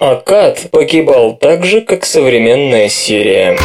[0.00, 3.56] Акад погибал так же, как современная Сирия.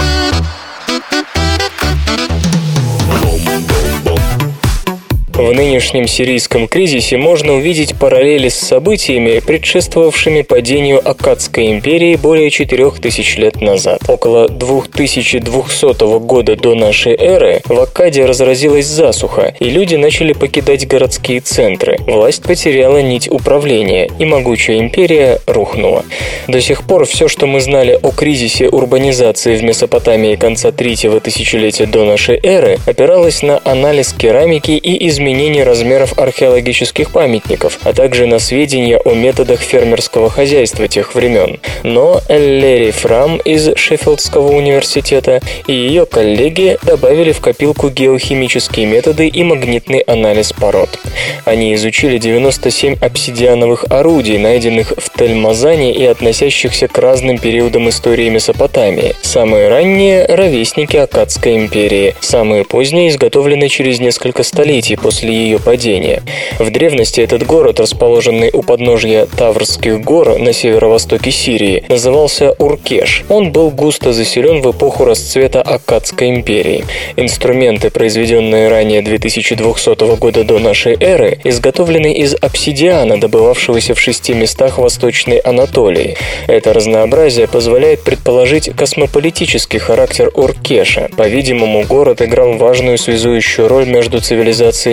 [5.40, 13.38] В нынешнем сирийском кризисе можно увидеть параллели с событиями, предшествовавшими падению Аккадской империи более 4000
[13.38, 14.02] лет назад.
[14.10, 21.40] Около 2200 года до нашей эры в Аккаде разразилась засуха, и люди начали покидать городские
[21.40, 21.98] центры.
[22.06, 26.04] Власть потеряла нить управления, и могучая империя рухнула.
[26.50, 31.86] До сих пор все, что мы знали о кризисе урбанизации в Месопотамии конца третьего тысячелетия
[31.86, 38.40] до нашей эры, опиралось на анализ керамики и изменение размеров археологических памятников, а также на
[38.40, 41.60] сведения о методах фермерского хозяйства тех времен.
[41.84, 49.44] Но Эллери Фрам из Шеффилдского университета и ее коллеги добавили в копилку геохимические методы и
[49.44, 50.90] магнитный анализ пород.
[51.46, 59.16] Они изучили 97 обсидиановых орудий, найденных в Тельмазане и относящихся к разным периодам истории Месопотамии.
[59.22, 66.22] Самые ранние– ровесники Акадской империи, самые поздние изготовлены через несколько столетий после ее падения.
[66.60, 73.24] В древности этот город, расположенный у подножья Таврских гор на северо-востоке Сирии, назывался Уркеш.
[73.28, 76.86] Он был густо заселен в эпоху расцвета Аккадской империи.
[77.16, 84.78] Инструменты, произведенные ранее 2200 года до нашей эры, изготовлены из обсидиана, добывавшегося в шести местах
[84.78, 86.18] Восточной Анатолии.
[86.46, 91.10] Это разнообразие позволяет предположить космополитический характер Уркеша.
[91.18, 94.20] По-видимому, город играл важную связующую роль между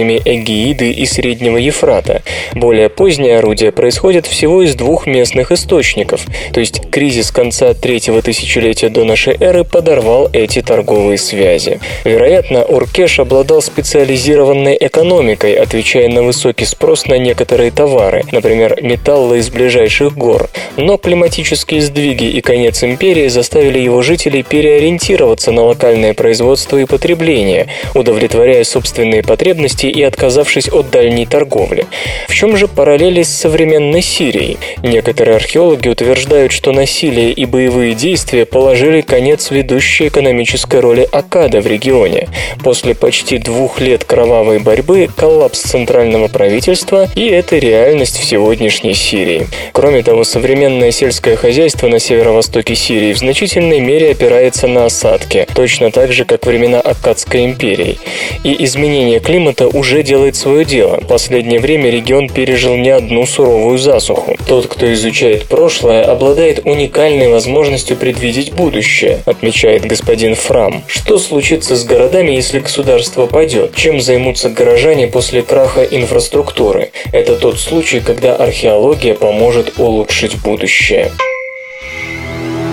[0.06, 2.22] цивилизациями Эгеиды и Среднего Ефрата.
[2.54, 8.88] Более позднее орудие происходит всего из двух местных источников, то есть кризис конца третьего тысячелетия
[8.88, 11.80] до нашей эры подорвал эти торговые связи.
[12.04, 19.50] Вероятно, Уркеш обладал специализированной экономикой, отвечая на высокий спрос на некоторые товары, например, металлы из
[19.50, 20.48] ближайших гор.
[20.76, 27.68] Но климатические сдвиги и конец империи заставили его жителей переориентироваться на локальное производство и потребление,
[27.94, 31.86] удовлетворяя собственные потребности и отказавшись от дальней торговли.
[32.28, 34.58] В чем же параллели с современной Сирией?
[34.82, 41.66] Некоторые археологи утверждают, что насилие и боевые действия положили конец ведущей экономической роли Акада в
[41.66, 42.28] регионе.
[42.62, 49.46] После почти двух лет кровавой борьбы, коллапс центрального правительства и это реальность в сегодняшней Сирии.
[49.72, 55.90] Кроме того, современное сельское хозяйство на северо-востоке Сирии в значительной мере опирается на осадки, точно
[55.90, 57.98] так же, как времена Аккадской империи.
[58.44, 60.98] И изменение климата уже делает свое дело.
[61.00, 64.36] В последнее время регион пережил не одну суровую засуху.
[64.46, 70.82] Тот, кто изучает прошлое, обладает уникальной возможностью предвидеть будущее, отмечает господин Фрам.
[70.86, 73.74] Что случится с городами, если государство падет?
[73.74, 76.90] Чем займутся горожане после краха инфраструктуры?
[77.12, 81.12] Это тот случай, когда археология поможет улучшить будущее.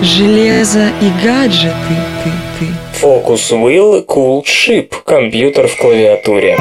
[0.02, 1.72] Железо и гаджеты,
[2.24, 2.43] ты, ты.
[3.04, 4.88] Focus Wheel Cool Ship.
[5.04, 6.56] Компьютер в клавиатуре.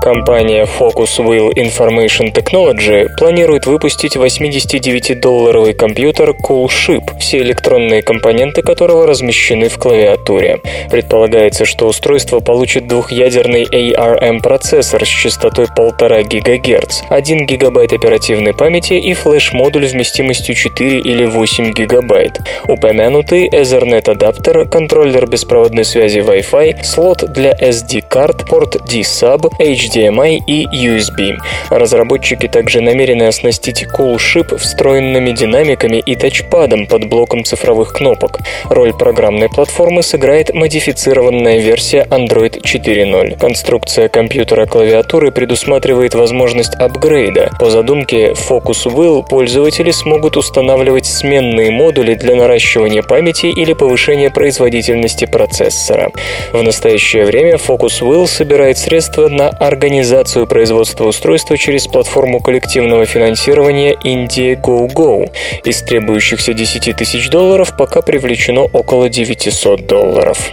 [0.00, 9.06] Компания Focus Wheel Information Technology планирует выпустить 89-долларовый компьютер Cool Ship, все электронные компоненты которого
[9.06, 10.62] размещены в клавиатуре.
[10.90, 19.12] Предполагается, что устройство получит двухъядерный ARM-процессор с частотой 1,5 ГГц, 1 ГБ оперативной памяти и
[19.12, 22.32] флеш-модуль вместимостью 4 или 8 ГБ.
[22.68, 31.36] Упомянутый Ethernet-адаптер, контроллер беспроводной связи Wi-Fi, слот для SD-карт, порт D-Sub, HDMI HDMI и USB.
[31.68, 38.38] Разработчики также намерены оснастить CoolShip встроенными динамиками и тачпадом под блоком цифровых кнопок.
[38.68, 43.38] Роль программной платформы сыграет модифицированная версия Android 4.0.
[43.38, 47.50] Конструкция компьютера клавиатуры предусматривает возможность апгрейда.
[47.58, 55.26] По задумке Focus Wheel пользователи смогут устанавливать сменные модули для наращивания памяти или повышения производительности
[55.26, 56.10] процессора.
[56.52, 63.06] В настоящее время Focus Wheel собирает средства на организацию организацию производства устройства через платформу коллективного
[63.06, 65.32] финансирования Indiegogo.
[65.64, 70.52] Из требующихся 10 тысяч долларов пока привлечено около 900 долларов.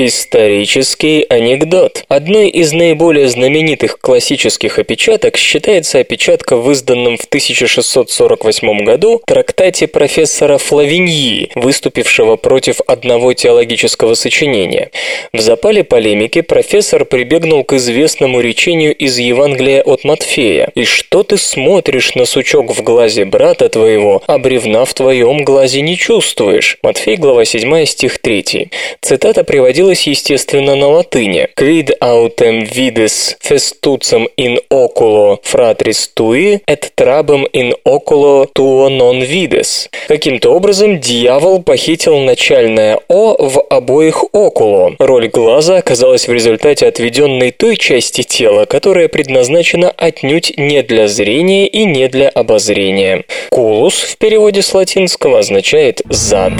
[0.00, 2.04] Исторический анекдот.
[2.06, 10.58] Одной из наиболее знаменитых классических опечаток считается опечатка в изданном в 1648 году трактате профессора
[10.58, 14.92] Флавиньи, выступившего против одного теологического сочинения.
[15.32, 21.36] В запале полемики профессор прибегнул к известному речению из Евангелия от Матфея «И что ты
[21.36, 27.16] смотришь на сучок в глазе брата твоего, а бревна в твоем глазе не чувствуешь?» Матфей,
[27.16, 28.70] глава 7, стих 3.
[29.00, 31.48] Цитата приводилась появилось, естественно, на латыни.
[31.56, 39.88] Quid autem vides festucem in oculo fratris tui, et trabem in oculo tuo non vides.
[40.08, 44.94] Каким-то образом дьявол похитил начальное «о» в обоих «окуло».
[44.98, 51.66] Роль глаза оказалась в результате отведенной той части тела, которая предназначена отнюдь не для зрения
[51.66, 53.24] и не для обозрения.
[53.50, 56.52] «Кулус» в переводе с латинского означает «зад».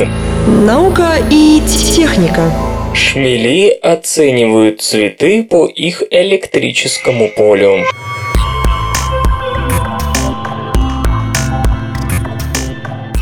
[0.47, 1.61] Наука и
[1.95, 2.51] техника.
[2.99, 7.85] Шмели оценивают цветы по их электрическому полю.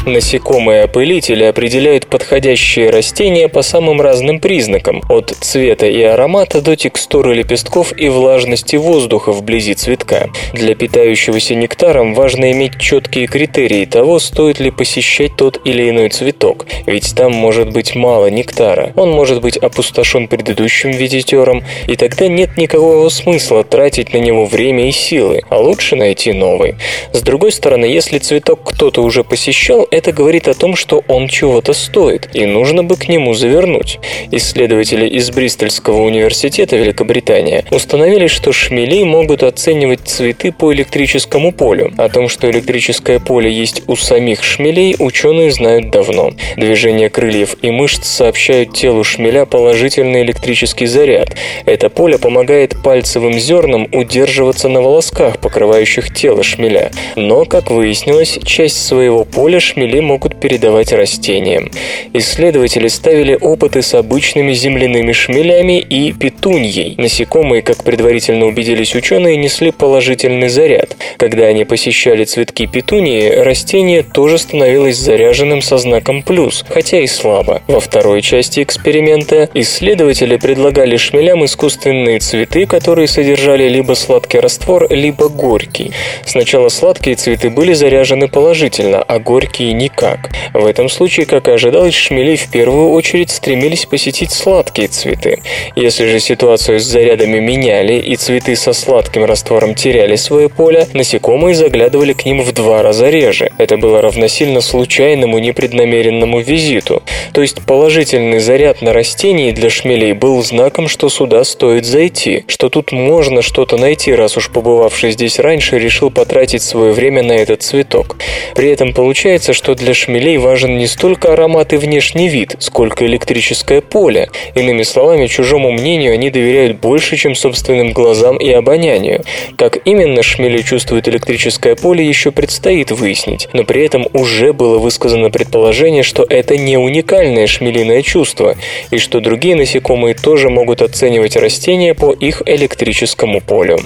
[0.07, 7.93] Насекомые-опылители определяют подходящие растения по самым разным признакам, от цвета и аромата до текстуры лепестков
[7.99, 10.31] и влажности воздуха вблизи цветка.
[10.53, 16.67] Для питающегося нектаром важно иметь четкие критерии того, стоит ли посещать тот или иной цветок,
[16.87, 22.57] ведь там может быть мало нектара, он может быть опустошен предыдущим визитером, и тогда нет
[22.57, 26.77] никакого смысла тратить на него время и силы, а лучше найти новый.
[27.13, 31.73] С другой стороны, если цветок кто-то уже посещал, это говорит о том, что он чего-то
[31.73, 33.99] стоит, и нужно бы к нему завернуть.
[34.31, 41.95] Исследователи из Бристольского университета Великобритания установили, что шмели могут оценивать цветы по электрическому полю.
[41.97, 46.33] О том, что электрическое поле есть у самих шмелей, ученые знают давно.
[46.57, 51.37] Движение крыльев и мышц сообщают телу шмеля положительный электрический заряд.
[51.65, 56.91] Это поле помогает пальцевым зернам удерживаться на волосках, покрывающих тело шмеля.
[57.17, 61.71] Но, как выяснилось, часть своего поля шмели шмели могут передавать растениям.
[62.13, 66.95] Исследователи ставили опыты с обычными земляными шмелями и петуньей.
[66.99, 70.97] Насекомые, как предварительно убедились ученые, несли положительный заряд.
[71.17, 77.63] Когда они посещали цветки петунии, растение тоже становилось заряженным со знаком «плюс», хотя и слабо.
[77.69, 85.29] Во второй части эксперимента исследователи предлагали шмелям искусственные цветы, которые содержали либо сладкий раствор, либо
[85.29, 85.93] горький.
[86.25, 90.31] Сначала сладкие цветы были заряжены положительно, а горькие никак.
[90.53, 95.41] В этом случае, как и ожидалось, шмели в первую очередь стремились посетить сладкие цветы.
[95.75, 101.55] Если же ситуацию с зарядами меняли и цветы со сладким раствором теряли свое поле, насекомые
[101.55, 103.51] заглядывали к ним в два раза реже.
[103.59, 107.03] Это было равносильно случайному непреднамеренному визиту.
[107.33, 112.69] То есть положительный заряд на растении для шмелей был знаком, что сюда стоит зайти, что
[112.69, 117.63] тут можно что-то найти, раз уж побывавший здесь раньше решил потратить свое время на этот
[117.63, 118.17] цветок.
[118.55, 123.81] При этом получается, что для шмелей важен не столько аромат и внешний вид, сколько электрическое
[123.81, 124.29] поле.
[124.55, 129.25] Иными словами, чужому мнению они доверяют больше, чем собственным глазам и обонянию.
[129.57, 135.31] Как именно шмели чувствуют электрическое поле, еще предстоит выяснить, но при этом уже было высказано
[135.31, 138.57] предположение, что это не уникальное шмелиное чувство,
[138.91, 143.79] и что другие насекомые тоже могут оценивать растения по их электрическому полю.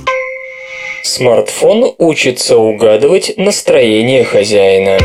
[1.02, 4.98] Смартфон учится угадывать настроение хозяина.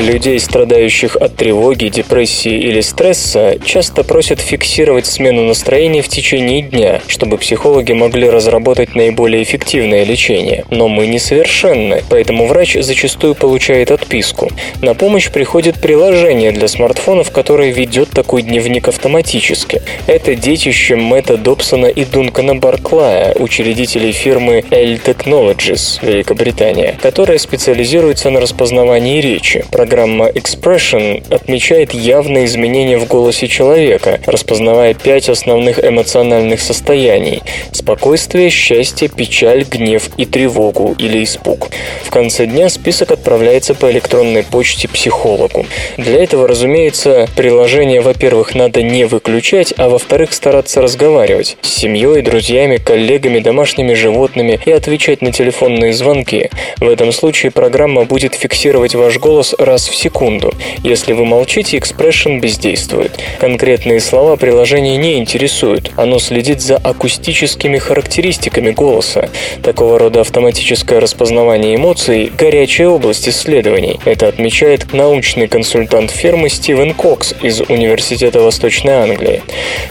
[0.00, 7.02] Людей, страдающих от тревоги, депрессии или стресса, часто просят фиксировать смену настроения в течение дня,
[7.06, 10.64] чтобы психологи могли разработать наиболее эффективное лечение.
[10.70, 14.48] Но мы несовершенны, поэтому врач зачастую получает отписку.
[14.80, 19.82] На помощь приходит приложение для смартфонов, которое ведет такой дневник автоматически.
[20.06, 28.40] Это детище Мэтта Добсона и Дункана Барклая, учредителей фирмы L Technologies, Великобритания, которая специализируется на
[28.40, 29.66] распознавании речи.
[29.90, 39.08] Программа Expression отмечает явные изменения в голосе человека, распознавая пять основных эмоциональных состояний– спокойствие, счастье,
[39.08, 41.70] печаль, гнев и тревогу или испуг.
[42.04, 45.66] В конце дня список отправляется по электронной почте психологу.
[45.96, 52.76] Для этого, разумеется, приложение, во-первых, надо не выключать, а во-вторых, стараться разговаривать с семьей, друзьями,
[52.76, 56.48] коллегами, домашними животными и отвечать на телефонные звонки.
[56.78, 60.52] В этом случае программа будет фиксировать ваш голос раз в секунду.
[60.82, 63.18] Если вы молчите, экспрессион бездействует.
[63.38, 65.92] Конкретные слова приложения не интересуют.
[65.96, 69.30] Оно следит за акустическими характеристиками голоса.
[69.62, 73.98] Такого рода автоматическое распознавание эмоций– горячая область исследований.
[74.04, 79.42] Это отмечает научный консультант фирмы Стивен Кокс из Университета Восточной Англии.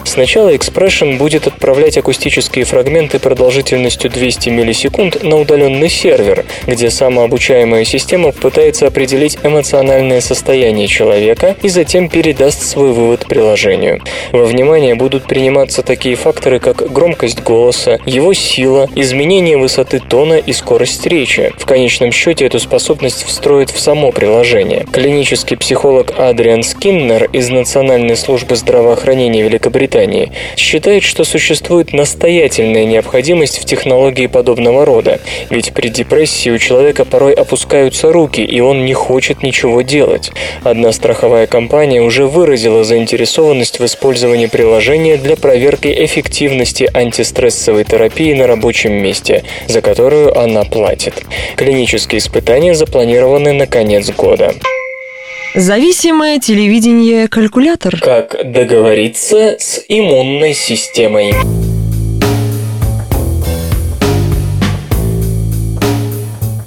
[0.04, 8.32] Сначала Expression будет отправлять акустические фрагменты продолжительностью 200 миллисекунд на удаленный сервер, где самообучаемая система
[8.32, 14.02] пытается определить эмоциональные эмоциональное состояние человека и затем передаст свой вывод приложению.
[14.30, 20.52] Во внимание будут приниматься такие факторы, как громкость голоса, его сила, изменение высоты тона и
[20.52, 21.52] скорость речи.
[21.56, 24.86] В конечном счете эту способность встроит в само приложение.
[24.92, 33.64] Клинический психолог Адриан Скиннер из Национальной службы здравоохранения Великобритании считает, что существует настоятельная необходимость в
[33.64, 39.42] технологии подобного рода, ведь при депрессии у человека порой опускаются руки, и он не хочет
[39.42, 40.30] ничего делать.
[40.64, 48.46] Одна страховая компания уже выразила заинтересованность в использовании приложения для проверки эффективности антистрессовой терапии на
[48.46, 51.14] рабочем месте, за которую она платит.
[51.56, 54.54] Клинические испытания запланированы на конец года.
[55.54, 57.98] Зависимое телевидение-калькулятор.
[58.00, 61.34] Как договориться с иммунной системой?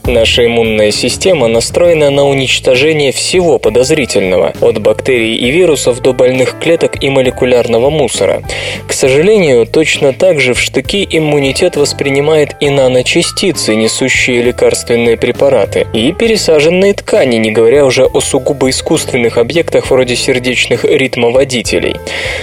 [0.06, 7.02] Наша иммунная система настроена на уничтожение всего подозрительного, от бактерий и вирусов до больных клеток
[7.02, 8.44] и молекулярного мусора.
[8.86, 16.12] К сожалению, точно так же в штыки иммунитет воспринимает и наночастицы, несущие лекарственные препараты, и
[16.12, 21.96] пересаженные ткани, не говоря уже о сугубо искусственных объектах вроде сердечных ритмоводителей.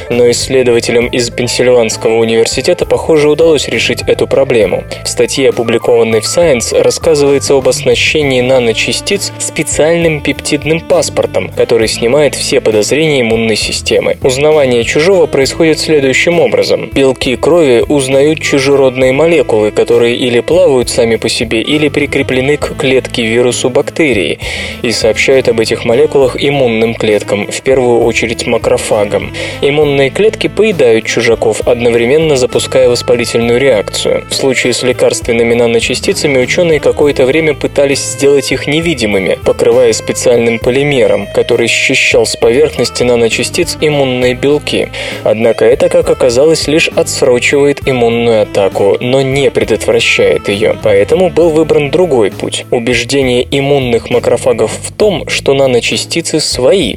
[0.09, 4.85] Но исследователям из Пенсильванского университета, похоже, удалось решить эту проблему.
[5.05, 12.61] В статье, опубликованной в Science, рассказывается об оснащении наночастиц специальным пептидным паспортом, который снимает все
[12.61, 14.19] подозрения иммунной системы.
[14.23, 16.91] Узнавание чужого происходит следующим образом.
[16.93, 23.25] Белки крови узнают чужеродные молекулы, которые или плавают сами по себе, или прикреплены к клетке
[23.25, 24.39] вирусу бактерии,
[24.83, 29.33] и сообщают об этих молекулах иммунным клеткам, в первую очередь макрофагам.
[29.63, 34.27] Иммунные клетки поедают чужаков, одновременно запуская воспалительную реакцию.
[34.31, 40.59] В случае с лекарственными наночастицами ученые какое-то время время пытались сделать их невидимыми, покрывая специальным
[40.59, 44.89] полимером, который счищал с поверхности наночастиц иммунные белки.
[45.25, 50.77] Однако это, как оказалось, лишь отсрочивает иммунную атаку, но не предотвращает ее.
[50.83, 56.97] Поэтому был выбран другой путь– убеждение иммунных макрофагов в том, что наночастицы свои.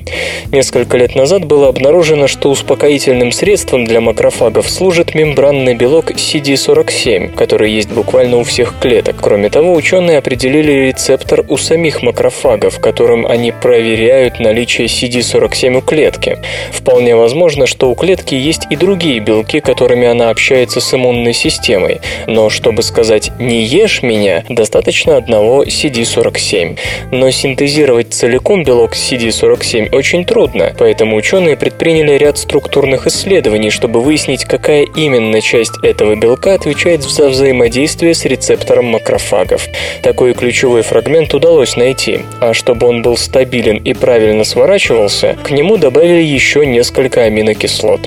[0.51, 7.71] Несколько лет назад было обнаружено, что успокоительным средством для макрофагов служит мембранный белок CD47, который
[7.71, 9.15] есть буквально у всех клеток.
[9.21, 15.81] Кроме того, ученые определили определили рецептор у самих макрофагов, которым они проверяют наличие CD47 у
[15.81, 16.39] клетки.
[16.71, 22.01] Вполне возможно, что у клетки есть и другие белки, которыми она общается с иммунной системой.
[22.25, 26.79] Но чтобы сказать «не ешь меня», достаточно одного CD47.
[27.11, 34.45] Но синтезировать целиком белок CD47 очень трудно, поэтому ученые предприняли ряд структурных исследований, чтобы выяснить,
[34.45, 39.67] какая именно часть этого белка отвечает за взаимодействие с рецептором макрофагов.
[40.01, 45.51] Такой такой ключевой фрагмент удалось найти, а чтобы он был стабилен и правильно сворачивался, к
[45.51, 47.99] нему добавили еще несколько аминокислот.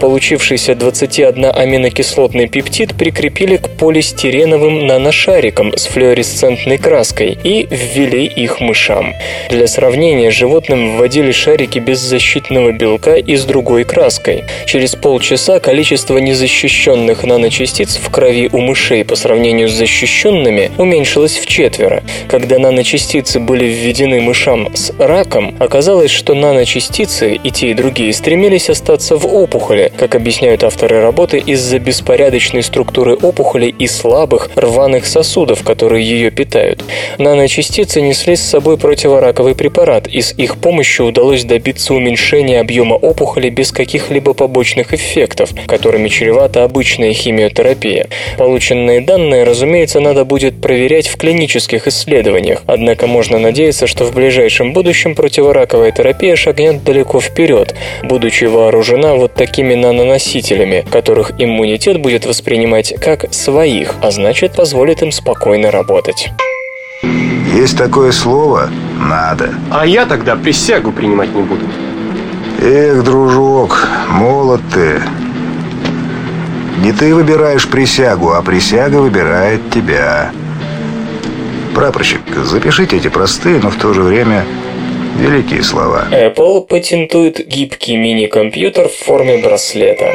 [0.00, 9.12] Получившийся 21-аминокислотный пептид прикрепили к полистиреновым наношарикам с флуоресцентной краской и ввели их мышам.
[9.50, 14.44] Для сравнения, животным вводили шарики без защитного белка и с другой краской.
[14.64, 21.46] Через полчаса количество незащищенных наночастиц в крови у мышей по сравнению с защищенными уменьшилось в
[21.58, 22.04] четверо.
[22.28, 28.70] Когда наночастицы были введены мышам с раком, оказалось, что наночастицы и те, и другие стремились
[28.70, 35.64] остаться в опухоли, как объясняют авторы работы, из-за беспорядочной структуры опухоли и слабых рваных сосудов,
[35.64, 36.84] которые ее питают.
[37.18, 43.50] Наночастицы несли с собой противораковый препарат, и с их помощью удалось добиться уменьшения объема опухоли
[43.50, 48.06] без каких-либо побочных эффектов, которыми чревата обычная химиотерапия.
[48.36, 54.14] Полученные данные, разумеется, надо будет проверять в клинических клинических исследованиях, однако можно надеяться, что в
[54.14, 62.26] ближайшем будущем противораковая терапия шагнет далеко вперед, будучи вооружена вот такими наноносителями, которых иммунитет будет
[62.26, 66.28] воспринимать как своих, а значит позволит им спокойно работать.
[67.54, 68.68] Есть такое слово
[69.00, 69.48] «надо».
[69.70, 71.64] А я тогда присягу принимать не буду.
[72.62, 75.00] Эх, дружок, молод ты.
[76.82, 80.30] Не ты выбираешь присягу, а присяга выбирает тебя.
[81.78, 84.44] Прапорщик, запишите эти простые, но в то же время
[85.16, 86.08] великие слова.
[86.10, 90.12] Apple патентует гибкий мини-компьютер в форме браслета.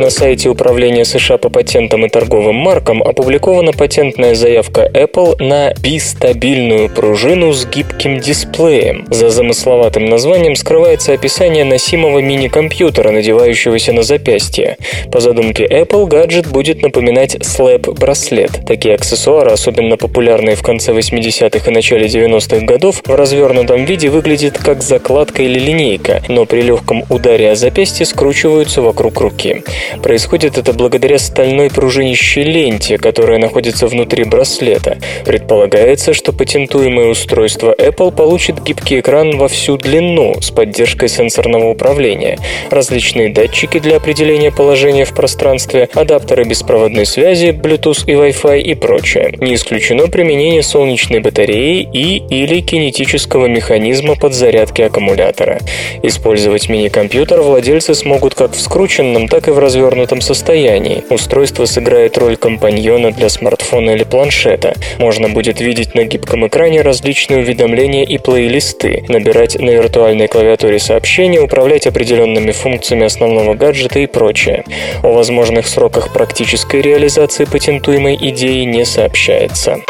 [0.00, 6.88] На сайте Управления США по патентам и торговым маркам опубликована патентная заявка Apple на бистабильную
[6.88, 9.04] пружину с гибким дисплеем.
[9.10, 14.78] За замысловатым названием скрывается описание носимого мини-компьютера, надевающегося на запястье.
[15.12, 18.64] По задумке Apple, гаджет будет напоминать слэп-браслет.
[18.66, 24.56] Такие аксессуары, особенно популярные в конце 80-х и начале 90-х годов, в развернутом виде выглядят
[24.56, 29.62] как закладка или линейка, но при легком ударе о запястье скручиваются вокруг руки.
[30.02, 34.98] Происходит это благодаря стальной пружинищей ленте, которая находится внутри браслета.
[35.24, 42.38] Предполагается, что патентуемое устройство Apple получит гибкий экран во всю длину с поддержкой сенсорного управления,
[42.70, 49.34] различные датчики для определения положения в пространстве, адаптеры беспроводной связи, Bluetooth и Wi-Fi и прочее.
[49.38, 55.58] Не исключено применение солнечной батареи и или кинетического механизма подзарядки аккумулятора.
[56.02, 61.04] Использовать мини-компьютер владельцы смогут как в скрученном, так и в развернутом состоянии.
[61.08, 64.74] Устройство сыграет роль компаньона для смартфона или планшета.
[64.98, 71.40] Можно будет видеть на гибком экране различные уведомления и плейлисты, набирать на виртуальной клавиатуре сообщения,
[71.40, 74.64] управлять определенными функциями основного гаджета и прочее.
[75.02, 79.80] О возможных сроках практической реализации патентуемой идеи не сообщается.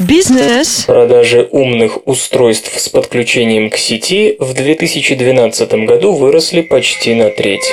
[0.00, 0.84] Бизнес.
[0.86, 7.72] Продажи умных устройств с подключением к сети в 2012 году выросли почти на треть.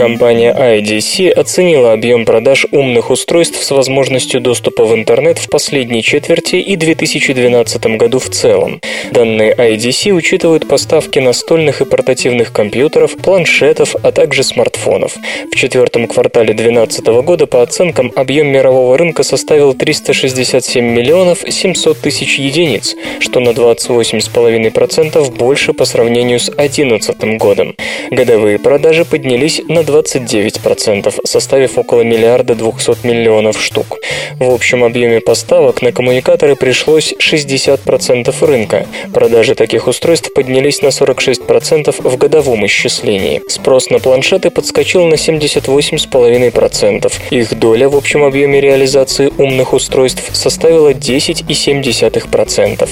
[0.00, 6.56] Компания IDC оценила объем продаж умных устройств с возможностью доступа в интернет в последней четверти
[6.56, 8.80] и 2012 году в целом.
[9.10, 15.18] Данные IDC учитывают поставки настольных и портативных компьютеров, планшетов, а также смартфонов.
[15.52, 22.38] В четвертом квартале 2012 года по оценкам объем мирового рынка составил 367 миллионов 700 тысяч
[22.38, 27.76] единиц, что на 28,5% больше по сравнению с 2011 годом.
[28.10, 33.98] Годовые продажи поднялись на 29%, составив около миллиарда 200 миллионов штук.
[34.38, 38.86] В общем объеме поставок на коммуникаторы пришлось 60% рынка.
[39.12, 43.42] Продажи таких устройств поднялись на 46% в годовом исчислении.
[43.48, 47.12] Спрос на планшеты подскочил на 78,5%.
[47.30, 52.88] Их доля в общем объеме реализации умных устройств составила 10,7%.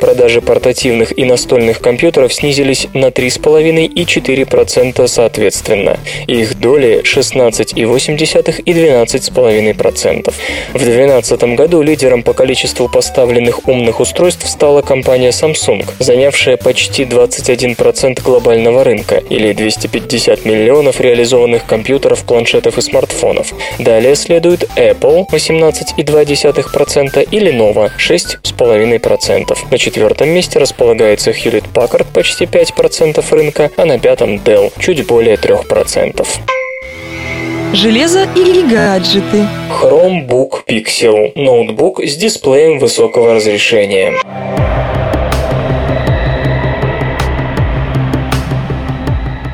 [0.00, 5.98] Продажи портативных и настольных компьютеров снизились на 3,5 и 4% соответственно.
[6.38, 10.32] Их доли 16,8 и 12,5%.
[10.72, 18.22] В 2012 году лидером по количеству поставленных умных устройств стала компания Samsung, занявшая почти 21%
[18.22, 23.52] глобального рынка, или 250 миллионов реализованных компьютеров, планшетов и смартфонов.
[23.80, 29.58] Далее следует Apple 18,2% и Lenovo 6,5%.
[29.72, 35.34] На четвертом месте располагается Hewlett Packard почти 5% рынка, а на пятом Dell чуть более
[35.34, 36.27] 3%.
[37.72, 39.46] Железо и гаджеты.
[39.70, 44.14] Chromebook Pixel– ноутбук с дисплеем высокого разрешения.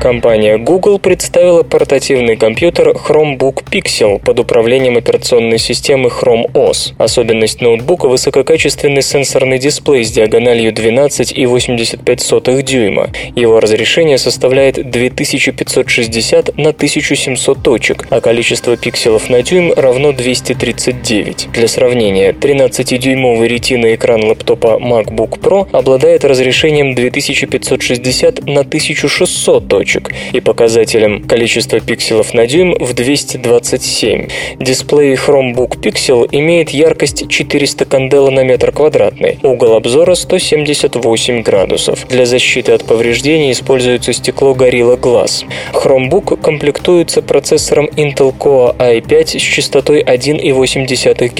[0.05, 6.93] Компания Google представила портативный компьютер Chromebook Pixel под управлением операционной системы Chrome OS.
[6.99, 13.09] Особенность ноутбука– высококачественный сенсорный дисплей с диагональю 12,85 дюйма.
[13.35, 21.47] Его разрешение составляет 2560 на 1700 точек, а количество пикселов на дюйм равно 239.
[21.51, 30.39] Для сравнения, 13-дюймовый ретиноэкран лэптопа MacBook Pro обладает разрешением 2560 на 1600 точек точек и
[30.39, 34.27] показателем количества пикселов на дюйм в 227.
[34.59, 42.07] Дисплей Chromebook Pixel имеет яркость 400 кандела на метр квадратный, угол обзора 178 градусов.
[42.07, 45.45] Для защиты от повреждений используется стекло Gorilla Glass.
[45.73, 50.85] Chromebook комплектуется процессором Intel Core i5 с частотой 1,8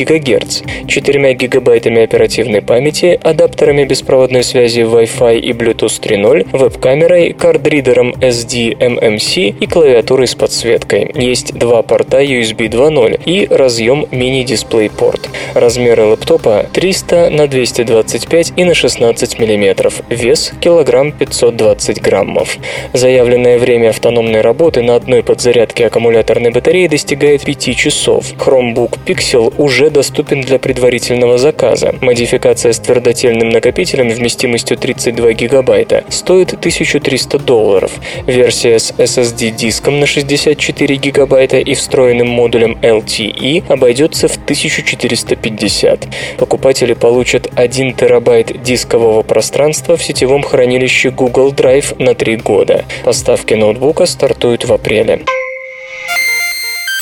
[0.05, 8.44] ГГц, 4 гигабайтами оперативной памяти, адаптерами беспроводной связи Wi-Fi и Bluetooth 3.0, веб-камерой, кардридером SD
[8.45, 11.11] SDMMC и клавиатурой с подсветкой.
[11.15, 15.29] Есть два порта USB 2.0 и разъем мини-дисплей-порт.
[15.53, 19.91] Размеры лэптопа 300 на 225 и на 16 мм.
[20.09, 22.57] Вес килограмм 520 граммов.
[22.93, 28.33] Заявленное время автономной работы на одной подзарядке аккумуляторной батареи достигает 5 часов.
[28.33, 31.95] Chromebook Pixel уже доступен для предварительного заказа.
[32.01, 37.91] Модификация с твердотельным накопителем вместимостью 32 гигабайта стоит 1300 долларов.
[38.35, 46.07] Версия с SSD-диском на 64 гигабайта и встроенным модулем LTE обойдется в 1450.
[46.37, 52.83] Покупатели получат 1 терабайт дискового пространства в сетевом хранилище Google Drive на 3 года.
[53.05, 55.21] Поставки ноутбука стартуют в апреле.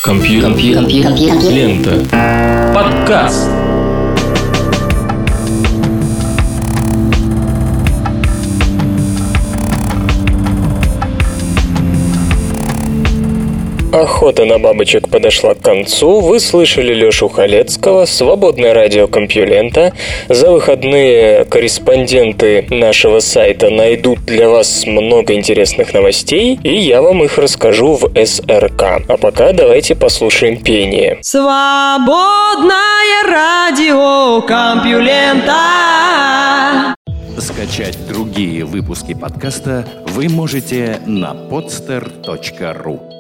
[0.04, 0.52] Компьютер.
[1.50, 2.06] Лента.
[2.76, 3.63] Подкаст.
[13.94, 16.20] Охота на бабочек подошла к концу.
[16.20, 19.94] Вы слышали Лешу Халецкого, свободное радио Компьюлента.
[20.30, 27.38] За выходные корреспонденты нашего сайта найдут для вас много интересных новостей, и я вам их
[27.38, 29.04] расскажу в СРК.
[29.08, 31.20] А пока давайте послушаем пение.
[31.22, 32.74] Свободное
[33.28, 35.54] радио Компьюлента.
[37.38, 43.13] Скачать другие выпуски подкаста вы можете на podster.ru